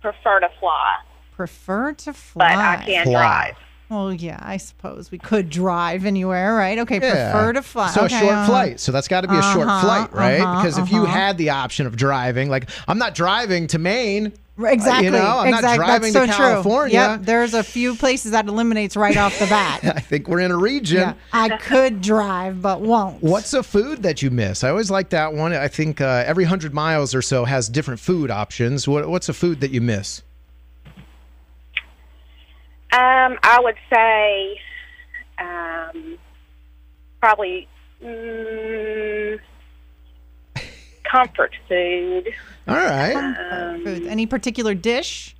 [0.00, 0.96] prefer to fly,
[1.30, 2.54] Prefer to fly?
[2.56, 2.58] but.
[2.58, 3.12] I can't Fly.
[3.20, 3.56] drive.
[3.92, 6.78] Well, yeah, I suppose we could drive anywhere, right?
[6.78, 7.30] Okay, Yeah.
[7.30, 7.90] prefer to fly.
[7.90, 8.80] So okay, a short uh, flight.
[8.80, 10.40] So that's got to be a short Uh-huh, flight, right?
[10.40, 11.12] uh-huh, because if you uh-huh.
[11.12, 14.32] had the option of driving, like I'm not driving to Maine.
[14.58, 15.06] Exactly.
[15.06, 16.98] You know, I'm not driving That's to so California.
[16.98, 17.12] True.
[17.14, 17.20] Yep.
[17.22, 19.80] There's a few places that eliminates right off the bat.
[19.96, 20.98] I think we're in a region.
[21.00, 21.14] yeah.
[21.32, 23.22] I could drive, but won't.
[23.22, 24.62] What's a food that you miss?
[24.62, 25.52] I always like that one.
[25.52, 28.86] I think uh, every hundred miles or so has different food options.
[28.86, 30.22] What, what's a food that you miss?
[32.92, 34.60] Um, I would say,
[35.38, 36.18] um,
[37.20, 37.66] probably
[38.04, 39.38] mm,
[41.10, 42.28] comfort food.
[42.68, 43.14] All right.
[43.14, 44.06] Um, Food.
[44.06, 45.34] Any particular dish?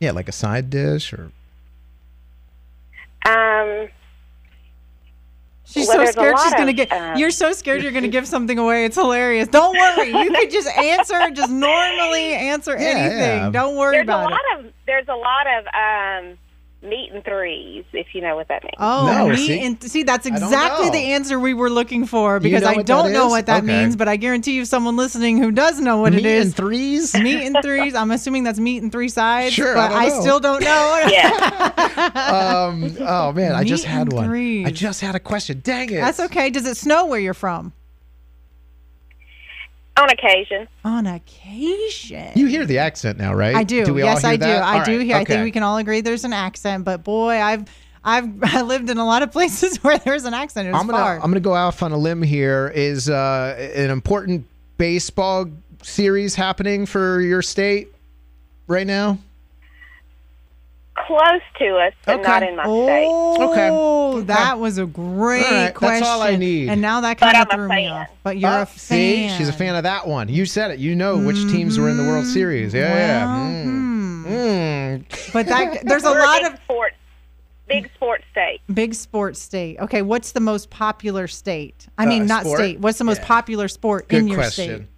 [0.00, 1.30] Yeah, like a side dish or
[3.26, 3.88] Um,
[5.64, 6.92] She's Well, so scared she's gonna get.
[6.92, 8.84] um, you're so scared you're gonna give something away.
[8.84, 9.48] It's hilarious.
[9.48, 10.10] Don't worry.
[10.10, 13.18] You could just answer, just normally answer Yeah, anything.
[13.18, 13.50] yeah.
[13.50, 14.66] Don't worry there's a lot it.
[14.66, 16.38] of there's a lot of um,
[16.88, 18.74] meat and threes, if you know what that means.
[18.78, 19.60] Oh, No, meat see?
[19.64, 23.28] and see that's exactly the answer we were looking for because know I don't know
[23.28, 23.80] what that Okay.
[23.82, 26.44] means, but I guarantee you, someone listening who does know what meat it is.
[26.44, 27.14] Meat and threes.
[27.20, 27.94] meat and threes.
[27.94, 29.54] I'm assuming that's meat and three sides.
[29.54, 30.92] Sure, I but don't I, still don't know.
[31.16, 32.66] Yeah.
[32.68, 34.26] um, oh man, I just had one.
[34.28, 34.66] threes.
[34.66, 35.60] I just had a question.
[35.62, 35.96] Dang it.
[35.96, 36.50] That's okay.
[36.50, 37.72] Does it snow where you're from?
[40.06, 40.68] On occasion.
[40.84, 42.30] On occasion.
[42.36, 43.56] You hear the accent now, right?
[43.56, 43.84] I do.
[43.84, 44.46] Do we yes, all hear I do.
[44.46, 44.62] that?
[44.62, 45.16] I All do right, hear.
[45.16, 47.64] I think we can all agree there's an accent, but boy, I've
[48.04, 50.68] I've I lived in a lot of places where there's an accent.
[50.68, 51.16] It's I'm gonna far.
[51.16, 52.72] I'm gonna go off on a limb here.
[52.72, 54.46] Is uh, an important
[54.78, 55.46] baseball
[55.82, 57.88] series happening for your state
[58.68, 59.18] right now?
[61.06, 62.22] Close to us, but Okay.
[62.22, 63.06] not in my state.
[63.10, 64.26] Oh, Okay.
[64.26, 66.00] that was a great All right, question.
[66.00, 66.68] that's all I need.
[66.70, 68.08] And now that But kind of threw me off.
[68.22, 70.28] But you're Oh, a See, she's a fan of that one.
[70.28, 70.78] You said it.
[70.78, 72.72] You know which teams were in the World Series.
[72.72, 73.26] Yeah, yeah.
[73.26, 73.64] Mm.
[73.64, 74.26] hmm.
[74.26, 75.32] Mm.
[75.32, 76.96] But that there's a lot big of sports,
[77.68, 78.60] big sports state.
[78.72, 79.78] big sports state.
[79.78, 81.86] Okay, what's the most popular state?
[81.98, 82.58] I mean, Uh, not sport?
[82.58, 82.80] state.
[82.80, 83.26] What's the most Yeah.
[83.28, 84.64] popular sport Good in your question.
[84.76, 84.88] state?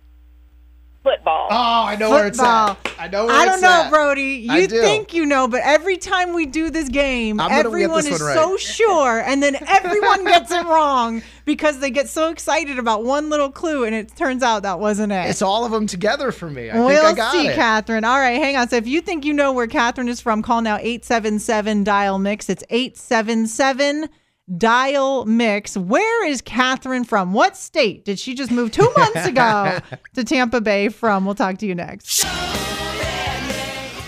[1.04, 1.48] Football.
[1.50, 2.76] Oh, I know where it's at.
[2.98, 3.42] I know where it's at.
[3.42, 3.90] I don't know, at.
[3.90, 4.48] Brody.
[4.50, 4.80] I You do.
[4.80, 8.14] think you know, but every time we do this game, I'm gonna get everyone this
[8.16, 12.78] is one so sure, and then everyone gets it wrong because they get so excited
[12.78, 15.30] about one little clue, and it turns out that wasn't it.
[15.30, 16.68] It's all of them together for me.
[16.68, 17.54] I we'll think I got see, it.
[17.54, 18.04] Catherine.
[18.04, 18.68] All right, hang on.
[18.68, 22.50] So if you think you know where Catherine is from, call now 877 dial mix.
[22.50, 24.08] It's 877
[24.56, 25.76] Dial Mix.
[25.76, 27.32] Where is Catherine from?
[27.32, 29.78] What state did she just move two months ago
[30.14, 31.24] to Tampa Bay from?
[31.26, 32.24] We'll talk to you next.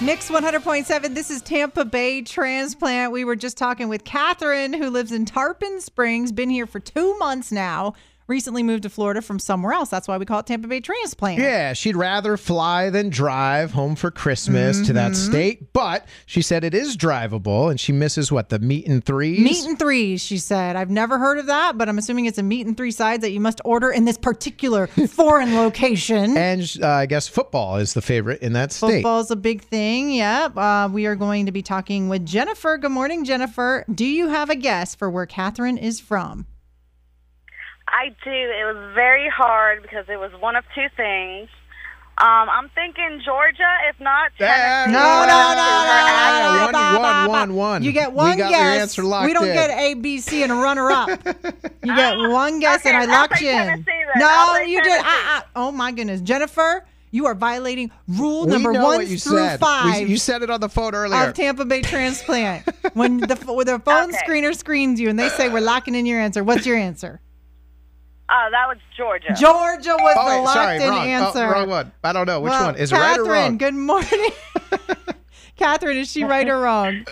[0.03, 1.15] Mix 100.7.
[1.15, 3.13] This is Tampa Bay Transplant.
[3.13, 7.19] We were just talking with Catherine, who lives in Tarpon Springs, been here for two
[7.19, 7.93] months now.
[8.31, 9.89] Recently moved to Florida from somewhere else.
[9.91, 11.41] That's why we call it Tampa Bay Transplant.
[11.41, 15.31] Yeah, she'd rather fly than drive home for Christmas to that Mm-hmm.
[15.33, 19.41] state, but she said it is drivable and she misses what, the meat and threes?
[19.41, 20.77] Meat and threes, she said.
[20.77, 23.33] I've never heard of that, but I'm assuming it's a meat and three sides that
[23.33, 26.37] you must order in this particular foreign location.
[26.37, 28.99] and uh, I guess football is the favorite in that state.
[29.03, 30.13] Football's a big thing.
[30.13, 30.57] Yep.
[30.57, 32.79] Uh, we are going to be talking with Jennifer.
[32.79, 33.85] Good morning, Jennifer.
[33.93, 36.47] Do you have a guess for where Catherine is from?
[37.93, 38.31] I do.
[38.31, 41.49] It was very hard because it was one of two things.
[42.19, 44.93] Um, I'm thinking Georgia, if not Tennessee.
[44.93, 47.29] No, no, no, Yeah, no, one, no, no, one, no.
[47.31, 47.83] one, one.
[47.83, 48.81] You get We one got your guess.
[48.83, 49.55] answer locked we don't in.
[49.55, 51.09] get A, B, C, and a runner up.
[51.83, 53.67] You get one guess, and I I'll locked you in.
[53.67, 53.85] Then.
[54.17, 54.91] No, I'll you did.
[55.01, 55.09] Tennessee.
[55.09, 59.39] Uh, uh, oh my goodness, Jennifer, you are violating rule We number one you through
[59.39, 59.53] said.
[59.61, 60.09] We- five.
[60.11, 61.29] you said it on the phone earlier.
[61.29, 62.69] of Tampa Bay transplant.
[62.93, 66.21] when the when the phone screener screens you and they say we're locking in your
[66.21, 67.19] answer, what's your answer?
[68.33, 69.35] Oh, that was Georgia.
[69.39, 70.99] Georgia was oh, the wait, locked sorry, in wrong.
[70.99, 71.49] Oh, answer.
[71.49, 71.93] wrong one.
[72.05, 72.41] I don't know.
[72.41, 72.77] Which Well, one?
[72.77, 73.59] Is Catherine, right or wrong?
[73.59, 74.31] good morning.
[75.57, 77.05] Catherine, is she right or wrong?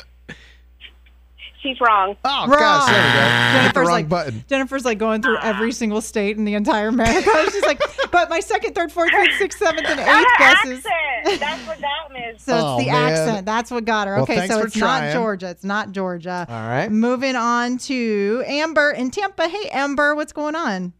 [1.60, 2.14] She's wrong.
[2.24, 2.58] Oh, Wrong.
[2.60, 3.18] gosh, there we go.
[3.18, 4.44] Hit the Jennifer's wrong like, button.
[4.48, 7.30] Jennifer's like going through every single state in the entire America.
[7.52, 7.80] She's like,
[8.12, 10.86] but my second, third, fourth, fifth, sixth, seventh, and eighth Her guesses.
[10.86, 11.40] accent.
[11.40, 12.42] That's what that means.
[12.44, 13.12] So it's Oh, the man.
[13.12, 13.46] accent.
[13.46, 14.14] That's what got her.
[14.14, 15.12] Well, okay, so for it's not.
[15.12, 15.50] Georgia.
[15.50, 16.46] It's not Georgia.
[16.48, 16.88] All right.
[16.92, 19.48] Moving on to Amber in Tampa.
[19.48, 20.92] Hey, Amber, what's going on?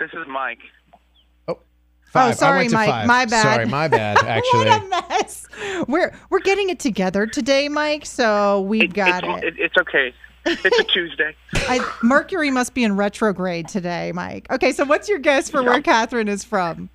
[0.00, 0.58] This is Mike.
[1.46, 1.58] Oh, oh,
[2.06, 2.30] five.
[2.30, 2.88] I sorry, Mike.
[2.88, 3.06] five.
[3.06, 3.42] My bad.
[3.42, 4.64] Sorry, my bad, actually.
[4.70, 5.46] what a mess.
[5.86, 8.06] We're we're getting it together today, Mike.
[8.06, 9.46] So we've got it's, it.
[9.46, 10.14] it- It's okay.
[10.46, 11.36] It's a Tuesday.
[11.54, 14.46] I, Mercury must be in retrograde today, Mike.
[14.50, 16.88] Okay, so what's your guess for where Catherine is from?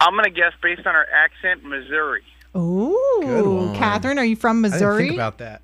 [0.00, 2.20] I'm gonna guess based on her accent, Missouri.
[2.54, 3.74] Ooh, Good one.
[3.74, 5.02] Catherine, are you from I didn't Missouri?
[5.04, 5.62] think about that.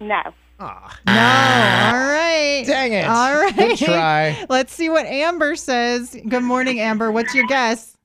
[0.00, 0.22] No.
[0.60, 0.66] No.
[1.06, 1.92] Ah.
[1.92, 2.64] All right.
[2.66, 3.06] Dang it.
[3.06, 3.56] All right.
[3.56, 4.46] Good try.
[4.48, 6.16] Let's see what Amber says.
[6.28, 7.10] Good morning, Amber.
[7.10, 7.96] What's your guess?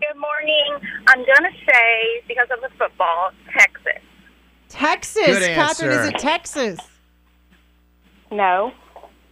[0.00, 0.88] Good morning.
[1.08, 4.02] I'm going to say, because of the football, Texas.
[4.68, 5.26] Texas.
[5.26, 6.16] Good Catherine, is answer.
[6.16, 6.78] it Texas?
[8.30, 8.72] No.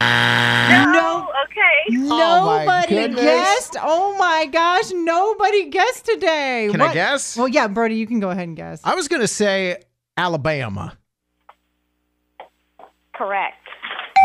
[0.00, 1.28] No.
[1.44, 1.96] Okay.
[2.10, 3.20] Oh, Nobody goodness.
[3.20, 3.76] guessed.
[3.80, 6.68] Oh my gosh, nobody guessed today.
[6.70, 7.36] Can I guess?
[7.36, 8.80] Well, yeah, Brody, you can go ahead and guess.
[8.84, 9.82] I was going to say
[10.16, 10.96] Alabama.
[13.26, 13.56] Correct.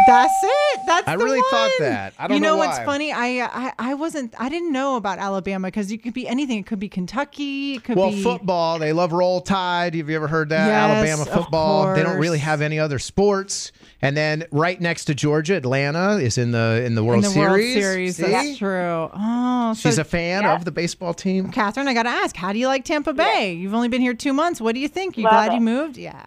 [0.05, 0.79] That's it.
[0.85, 2.13] That's I the really thought that.
[2.19, 2.35] I don't know.
[2.35, 3.11] you know, know what's funny?
[3.11, 4.35] I, I I wasn't.
[4.39, 6.59] I didn't know about Alabama because you could be anything.
[6.59, 7.75] It could be Kentucky.
[7.75, 9.95] It could Well, be football, they love Roll Tide.
[9.95, 10.67] Have you ever heard that?
[10.67, 11.95] Yes, Alabama of football.
[11.95, 13.71] They don't really have any other sports.
[13.99, 17.29] And then right next to Georgia, Atlanta is in the in the in World the
[17.29, 17.75] Series.
[17.75, 18.15] World Series.
[18.17, 18.23] See?
[18.23, 19.09] That's true.
[19.13, 21.49] Oh, so She's a fan of the baseball team.
[21.51, 23.53] Catherine, I got to ask, how do you like Tampa Bay?
[23.53, 24.61] You've only been here two months.
[24.61, 25.17] What do you think?
[25.17, 25.55] You Love glad it.
[25.55, 25.97] you moved?
[25.97, 26.23] Yeah.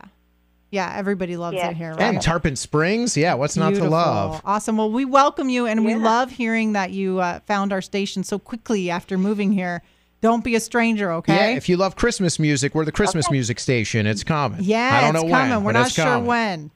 [0.71, 1.71] Yeah, everybody loves Yeah.
[1.71, 1.91] it here.
[1.91, 2.03] Right?
[2.03, 4.41] And Tarpon Springs, yeah, what's not to love?
[4.45, 4.77] Awesome.
[4.77, 8.39] Well, we welcome you, and we love hearing that you uh, found our station so
[8.39, 9.83] quickly after moving here.
[10.21, 11.53] Don't be a stranger, okay?
[11.53, 14.07] Yeah, if you love Christmas music, we're the Christmas music station.
[14.07, 14.61] It's coming.
[14.63, 15.51] Yeah, I don't it's know coming.
[15.57, 15.65] when.
[15.65, 16.27] We're not sure coming.
[16.27, 16.71] when.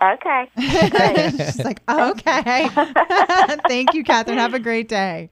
[0.00, 0.48] Okay.
[1.52, 2.68] She's like, okay.
[3.68, 4.38] Thank you, Catherine.
[4.38, 5.30] Have a great day.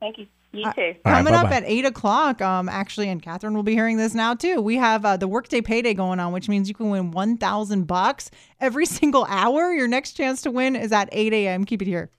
[0.00, 0.26] Thank you.
[0.52, 0.94] You Uh, too.
[1.04, 4.14] All right, Coming up at eight o'clock, um, actually, and Catherine will be hearing this
[4.14, 4.60] now too.
[4.60, 7.84] We have uh, the workday payday going on, which means you can win one thousand
[7.86, 9.72] bucks every single hour.
[9.72, 11.64] Your next chance to win is at eight a.m.
[11.64, 12.10] Keep it here.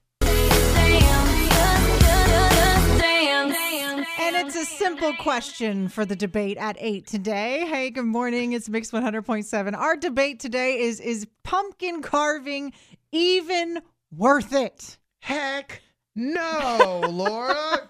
[4.19, 7.65] And it's a simple question for the debate at 8 today.
[7.67, 8.53] Hey, good morning.
[8.53, 9.77] It's Mix 100.7.
[9.77, 12.73] Our debate today is is pumpkin carving
[13.11, 13.81] even
[14.15, 14.97] worth it?
[15.19, 15.81] Heck
[16.15, 17.89] no, Laura.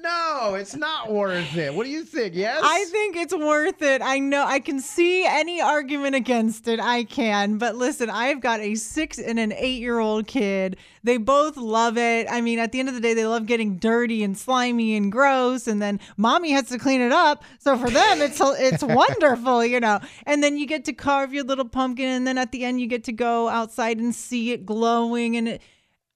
[0.00, 1.74] no, it's not worth it.
[1.74, 2.34] What do you think?
[2.34, 2.60] Yes?
[2.64, 4.00] I think it's worth it.
[4.00, 6.78] I know I can see any argument against it.
[6.78, 7.58] I can.
[7.58, 10.76] But listen, I've got a six and an eight year old kid.
[11.02, 12.26] They both love it.
[12.30, 15.10] I mean, at the end of the day, they love getting dirty and slimy and
[15.10, 15.66] gross.
[15.66, 17.42] And then mommy has to clean it up.
[17.58, 19.98] So for them, it's it's wonderful, you know.
[20.26, 22.06] And then you get to carve your little pumpkin.
[22.08, 25.36] And then at the end, you get to go outside and see it glowing.
[25.36, 25.62] And it,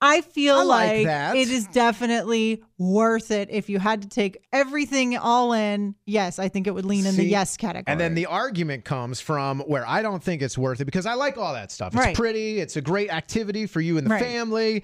[0.04, 4.44] I feel I like like, it is definitely worth it if you had to take
[4.52, 5.94] everything all in.
[6.04, 7.84] Yes, I think it would lean in the yes category.
[7.86, 11.14] And then the argument comes from where I don't think it's worth it because I
[11.14, 11.94] like all that stuff.
[11.94, 12.16] It's Right.
[12.16, 14.22] pretty, it's a great activity for you and the Right.
[14.22, 14.82] family.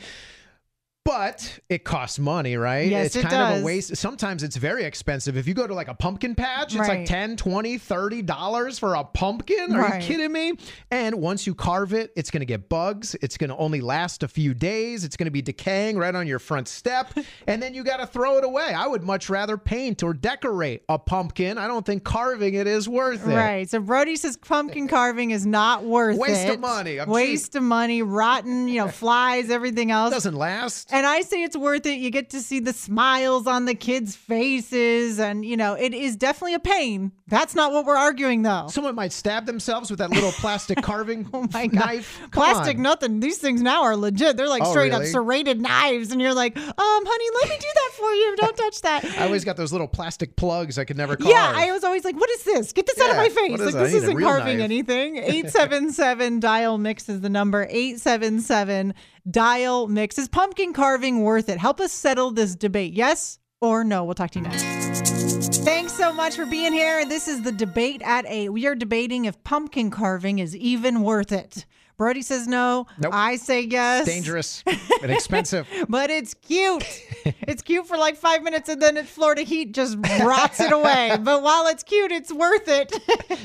[1.08, 2.86] But it costs money, right?
[2.90, 3.62] Yes, it's it kind of does.
[3.62, 3.96] a waste.
[3.96, 5.38] Sometimes it's very expensive.
[5.38, 6.98] If you go to like a pumpkin patch, it's Right.
[7.00, 9.74] like 10, 20, 30 dollars for a pumpkin.
[9.74, 10.02] Are Right.
[10.02, 10.52] you kidding me?
[10.90, 13.16] And once you carve it, it's going to get bugs.
[13.22, 15.02] It's going to only last a few days.
[15.02, 17.10] It's going to be decaying right on your front step,
[17.46, 18.74] and then you got to throw it away.
[18.76, 21.56] I would much rather paint or decorate a pumpkin.
[21.56, 23.34] I don't think carving it is worth it.
[23.34, 23.70] Right.
[23.70, 26.54] So Brody says pumpkin carving is not worth Waste it.
[26.56, 27.00] of money.
[27.00, 30.12] I'm Waste of money, rotten, you know, flies, everything else.
[30.12, 30.92] Doesn't last.
[30.98, 32.00] And I say it's worth it.
[32.00, 36.16] You get to see the smiles on the kids' faces, and you know, it is
[36.16, 37.12] definitely a pain.
[37.28, 38.68] That's not what we're arguing, though.
[38.70, 41.74] Someone might stab themselves with that little plastic carving Oh my God.
[41.74, 42.18] knife.
[42.22, 42.82] Come Plastic, on.
[42.82, 43.20] nothing.
[43.20, 44.36] These things now are legit.
[44.36, 47.66] They're like Oh, straight up serrated knives, and you're like, um, honey, let me do
[47.74, 48.36] that for you.
[48.36, 49.04] Don't touch that.
[49.18, 51.30] I always got those little plastic plugs I could never carve.
[51.30, 52.72] Yeah, I was always like, what is this?
[52.72, 53.58] Get this out of my face.
[53.60, 53.78] Like, that?
[53.84, 54.64] This isn't carving knife.
[54.64, 55.16] anything.
[55.18, 57.66] 877 dial mix is the number.
[57.68, 58.94] 877
[59.30, 60.18] dial mix.
[60.18, 61.58] Is pumpkin carving worth it?
[61.58, 62.94] Help us settle this debate.
[62.94, 64.04] Yes or no?
[64.04, 65.17] We'll talk to you next.
[65.50, 67.04] Thanks so much for being here.
[67.06, 68.50] This is the debate at 8.
[68.50, 71.64] We are debating if pumpkin carving is even worth it.
[71.96, 72.86] Brody says no.
[72.98, 73.12] Nope.
[73.14, 74.06] I say yes.
[74.06, 74.62] Dangerous
[75.02, 75.66] and expensive.
[75.88, 76.84] But it's cute.
[77.24, 81.16] it's cute for like five minutes and then it's Florida heat just rots it away.
[81.20, 82.92] But while it's cute, it's worth it.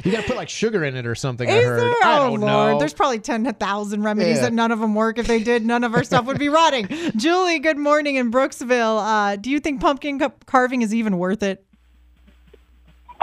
[0.05, 1.49] You got to put like sugar in it or something.
[1.49, 1.79] I Is heard.
[1.79, 1.93] there?
[2.03, 2.79] I oh don't Lord, know.
[2.79, 4.41] there's probably ten thousand remedies Yeah.
[4.43, 5.17] that none of them work.
[5.17, 6.87] If they did, none of our stuff would be rotting.
[7.15, 8.99] Julie, good morning in Brooksville.
[9.03, 11.65] Uh, do you think pumpkin carving is even worth it?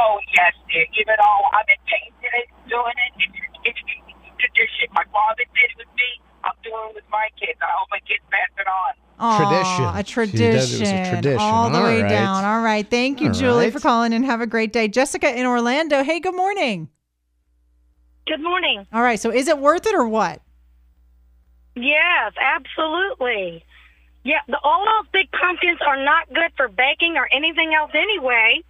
[0.01, 0.87] Oh yes, dear.
[0.97, 3.81] Even though I've been painting it, doing it, it's, it's
[4.41, 4.89] tradition.
[4.97, 6.09] My father did it with me.
[6.43, 7.59] I'm doing it with my kids.
[7.61, 8.93] I hope my kids pass it on.
[9.21, 9.85] Aw, Tradition.
[9.85, 11.13] A She does- it was a tradition.
[11.13, 11.39] tradition.
[11.41, 12.09] All the All way right.
[12.09, 12.45] down.
[12.47, 12.89] All right.
[12.89, 13.73] Thank you, All Julie, right.
[13.73, 14.89] for calling and have a great day.
[14.89, 16.03] Jessica in Orlando.
[16.03, 16.89] Hey, good morning.
[18.27, 18.87] Good morning.
[18.93, 19.21] All right.
[19.21, 20.41] So is it worth it or what?
[21.77, 23.65] Yes, absolutely.
[24.25, 28.63] Yeah, the, all those big pumpkins are not good for baking or anything else anyway.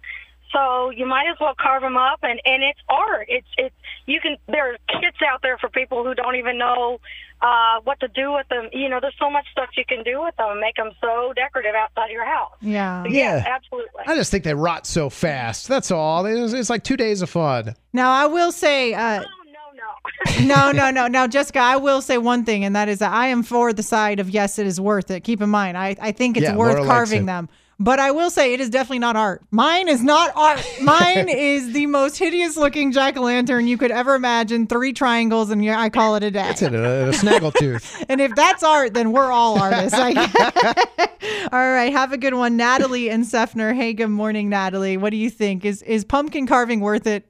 [0.53, 3.27] So you might as well carve them up, and and it's art.
[3.29, 4.37] It's it's you can.
[4.47, 6.99] There are kits out there for people who don't even know
[7.41, 8.67] uh, what to do with them.
[8.73, 11.73] You know, there's so much stuff you can do with them, make them so decorative
[11.75, 12.51] outside your house.
[12.61, 13.03] Yeah.
[13.03, 13.55] So, yes, Yeah.
[13.55, 14.01] absolutely.
[14.07, 15.67] I just think they rot so fast.
[15.67, 16.25] That's all.
[16.25, 17.75] It's, it's like two days of fun.
[17.93, 19.21] Now I will say, uh,
[20.39, 20.71] no, no, no.
[20.71, 21.07] No, no.
[21.07, 23.83] Now, Jessica, I will say one thing, and that is that I am for the
[23.83, 25.21] side of yes, it is worth it.
[25.23, 27.25] Keep in mind, I, I think it's Yeah, worth Laura likes carving it.
[27.27, 27.49] them.
[27.81, 29.41] But I will say it is definitely not art.
[29.49, 30.63] Mine is not art.
[30.83, 34.67] Mine is the most hideous looking jack o' lantern you could ever imagine.
[34.67, 36.47] Three triangles, and I call it a day.
[36.51, 38.05] It's a, a snaggletooth.
[38.11, 39.97] And if that's art, then we're all artists.
[39.97, 41.47] I guess.
[41.51, 43.73] all right, have a good one, Natalie and Seffner.
[43.75, 44.97] Hey, good morning, Natalie.
[44.97, 45.65] What do you think?
[45.65, 47.25] Is is pumpkin carving worth it?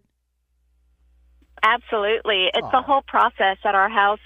[1.64, 2.50] Absolutely.
[2.54, 4.20] It's a whole process at our house.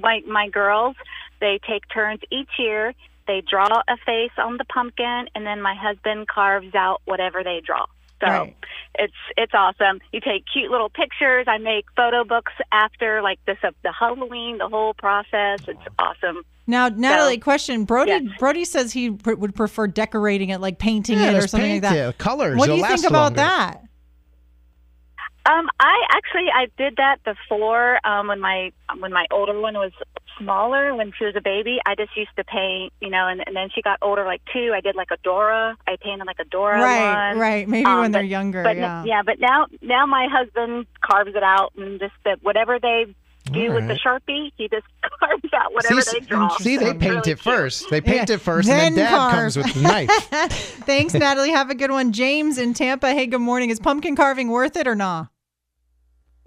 [0.00, 0.96] my my girls,
[1.40, 2.94] they take turns each year.
[3.28, 7.60] They draw a face on the pumpkin and then my husband carves out whatever they
[7.64, 7.84] draw.
[8.20, 8.56] So Right.
[8.98, 10.00] it's it's awesome.
[10.12, 11.44] You take cute little pictures.
[11.46, 15.60] I make photo books after like this of the Halloween, the whole process.
[15.68, 16.42] It's awesome.
[16.66, 17.84] Now, Natalie, So, question.
[17.84, 18.22] Brody yes.
[18.38, 21.84] Brody says he pr- would prefer decorating it, like painting Yeah, it or something paint
[21.84, 22.08] like that.
[22.08, 22.18] it.
[22.18, 23.36] Colors, What do you think about longer.
[23.36, 23.84] that?
[25.46, 29.92] Um, I actually I did that before um, when my when my older one was
[30.38, 31.78] smaller when she was a baby.
[31.86, 34.72] I just used to paint, you know, and, and then she got older, like two.
[34.74, 35.76] I did like a Dora.
[35.86, 37.38] I painted like a Dora Right, one.
[37.38, 37.68] right.
[37.68, 38.62] Maybe Um, when they're younger.
[38.62, 39.00] But yeah.
[39.00, 43.06] n- yeah, but now now my husband carves it out and just that whatever they
[43.52, 44.84] do with the sharpie, he just
[45.20, 46.48] carves out whatever see, they draw.
[46.58, 47.88] see, they So it's paint really it first.
[47.90, 48.34] They paint Yeah.
[48.34, 49.32] it first, and then Then Dad carve.
[49.34, 50.10] comes with the knife.
[50.84, 51.50] Thanks, Natalie.
[51.50, 52.12] Have a good one.
[52.12, 53.12] James in Tampa.
[53.12, 53.70] Hey, good morning.
[53.70, 55.28] Is pumpkin carving worth it or not?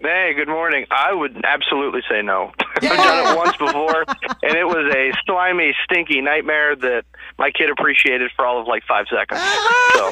[0.02, 0.84] Hey, good morning.
[0.90, 2.50] I would absolutely say no.
[2.76, 4.04] I've done it once before,
[4.42, 7.04] and it was a slimy, stinky nightmare that
[7.38, 9.40] my kid appreciated for all of like five seconds.
[9.92, 10.10] So,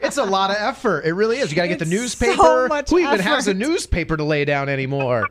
[0.00, 1.04] It's a lot of effort.
[1.04, 1.50] It really is.
[1.50, 2.68] You got to get the newspaper.
[2.68, 5.28] much Who even has a newspaper to lay down anymore?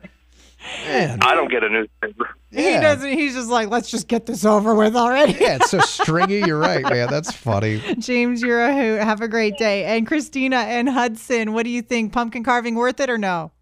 [0.84, 1.18] Man.
[1.22, 2.30] I don't get a newspaper.
[2.50, 3.08] He doesn't.
[3.10, 5.32] He's just like, let's just get this over with already.
[5.32, 6.40] Yeah, it's so stringy.
[6.40, 7.08] You're right, man.
[7.08, 7.80] That's funny.
[7.98, 9.00] James, you're a hoot.
[9.02, 9.84] Have a great day.
[9.96, 12.12] And Christina and Hudson, what do you think?
[12.12, 13.52] Pumpkin carving worth it or no?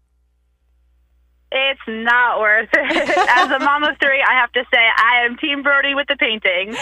[1.53, 3.09] It's not worth it.
[3.29, 6.15] As a mom of three, I have to say I am Team Brody with the
[6.15, 6.75] painting.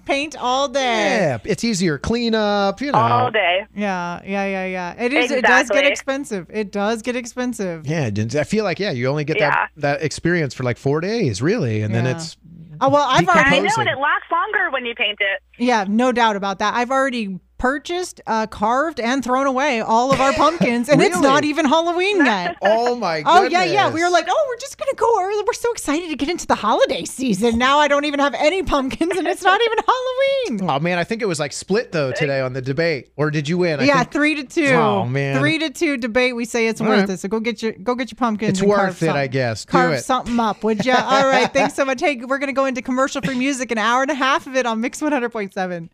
[0.06, 0.80] Paint all day.
[0.80, 2.80] Yeah, it's easier cleanup.
[2.80, 2.98] You know.
[2.98, 3.66] All day.
[3.74, 5.02] Yeah, yeah, yeah, yeah.
[5.04, 5.30] It is.
[5.30, 5.90] It does get Exactly.
[5.90, 6.46] expensive.
[6.50, 7.86] It does get expensive.
[7.86, 9.50] Yeah, I feel like yeah, you only get Yeah.
[9.50, 12.12] that that experience for like four days, really, and then Yeah.
[12.16, 12.36] it's
[12.80, 13.60] Oh well, I've I already.
[13.60, 15.42] know, and it lasts longer when you paint it.
[15.58, 16.74] Yeah, no doubt about that.
[16.74, 21.44] I've already purchased, uh, carved, and thrown away all of our pumpkins, and it's not
[21.44, 22.56] even Halloween yet.
[22.62, 23.34] Oh my god.
[23.34, 23.90] Oh yeah, yeah.
[23.90, 25.42] We were like, oh, we're just gonna go early.
[25.46, 27.58] We're so excited to get into the holiday season.
[27.58, 30.70] Now I don't even have any pumpkins, and it's not even Halloween.
[30.70, 33.10] Oh man, I think it was like split though today on the debate.
[33.16, 33.80] Or did you win?
[33.80, 34.66] I yeah, think- three to two.
[34.74, 36.36] Oh man, three to two debate.
[36.36, 37.10] We say it's All worth right.
[37.10, 37.20] it.
[37.20, 38.50] So go get your go get your pumpkins.
[38.50, 39.64] It's and carve worth it, something- I guess.
[39.64, 40.04] Do Carve it.
[40.04, 40.92] something up, would you?
[40.92, 41.52] All right.
[41.52, 42.00] Thanks so much.
[42.00, 43.70] Hey, we're gonna go into commercial free music.
[43.72, 45.90] An hour and a half of it on Mix one hundred point seven.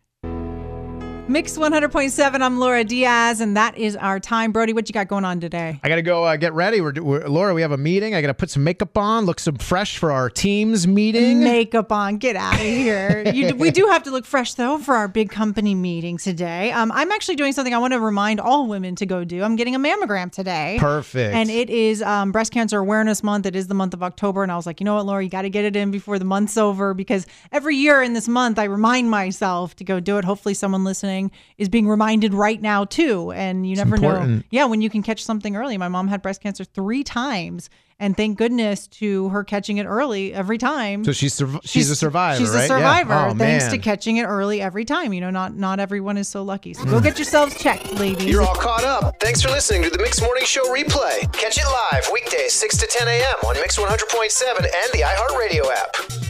[1.30, 2.40] Mix 100.7.
[2.40, 4.50] I'm Laura Diaz, and that is our time.
[4.50, 5.78] Brody, what you got going on today?
[5.80, 6.80] I got to go uh, get ready.
[6.80, 7.54] We're, we're Laura.
[7.54, 8.16] We have a meeting.
[8.16, 11.44] I got to put some makeup on, look some fresh for our team's meeting.
[11.44, 12.16] Makeup on.
[12.16, 13.22] Get out of here.
[13.32, 16.72] You, we do have to look fresh, though, for our big company meeting today.
[16.72, 19.44] Um, I'm actually doing something I want to remind all women to go do.
[19.44, 20.78] I'm getting a mammogram today.
[20.80, 21.32] Perfect.
[21.32, 23.46] And it is um, Breast Cancer Awareness Month.
[23.46, 24.42] It is the month of October.
[24.42, 26.18] And I was like, you know what, Laura, you got to get it in before
[26.18, 30.18] the month's over because every year in this month, I remind myself to go do
[30.18, 30.24] it.
[30.24, 31.19] Hopefully, someone listening
[31.58, 33.32] is being reminded right now, too.
[33.32, 34.40] And you never know.
[34.50, 35.76] Yeah, when you can catch something early.
[35.76, 37.68] My mom had breast cancer three times.
[38.02, 41.04] And thank goodness to her catching it early every time.
[41.04, 42.64] So she's surv- she's, a survivor, She's right?
[42.64, 43.26] a survivor Yeah.
[43.32, 43.72] Oh, thanks man.
[43.72, 45.12] to catching it early every time.
[45.12, 46.72] You know, not not everyone is so lucky.
[46.72, 48.24] So go get yourselves checked, ladies.
[48.24, 49.20] You're all caught up.
[49.20, 51.30] Thanks for listening to the Mix Morning Show replay.
[51.34, 53.34] Catch it live weekdays 6 to 10 a.m.
[53.46, 56.29] on Mix 100.7 and the iHeartRadio app.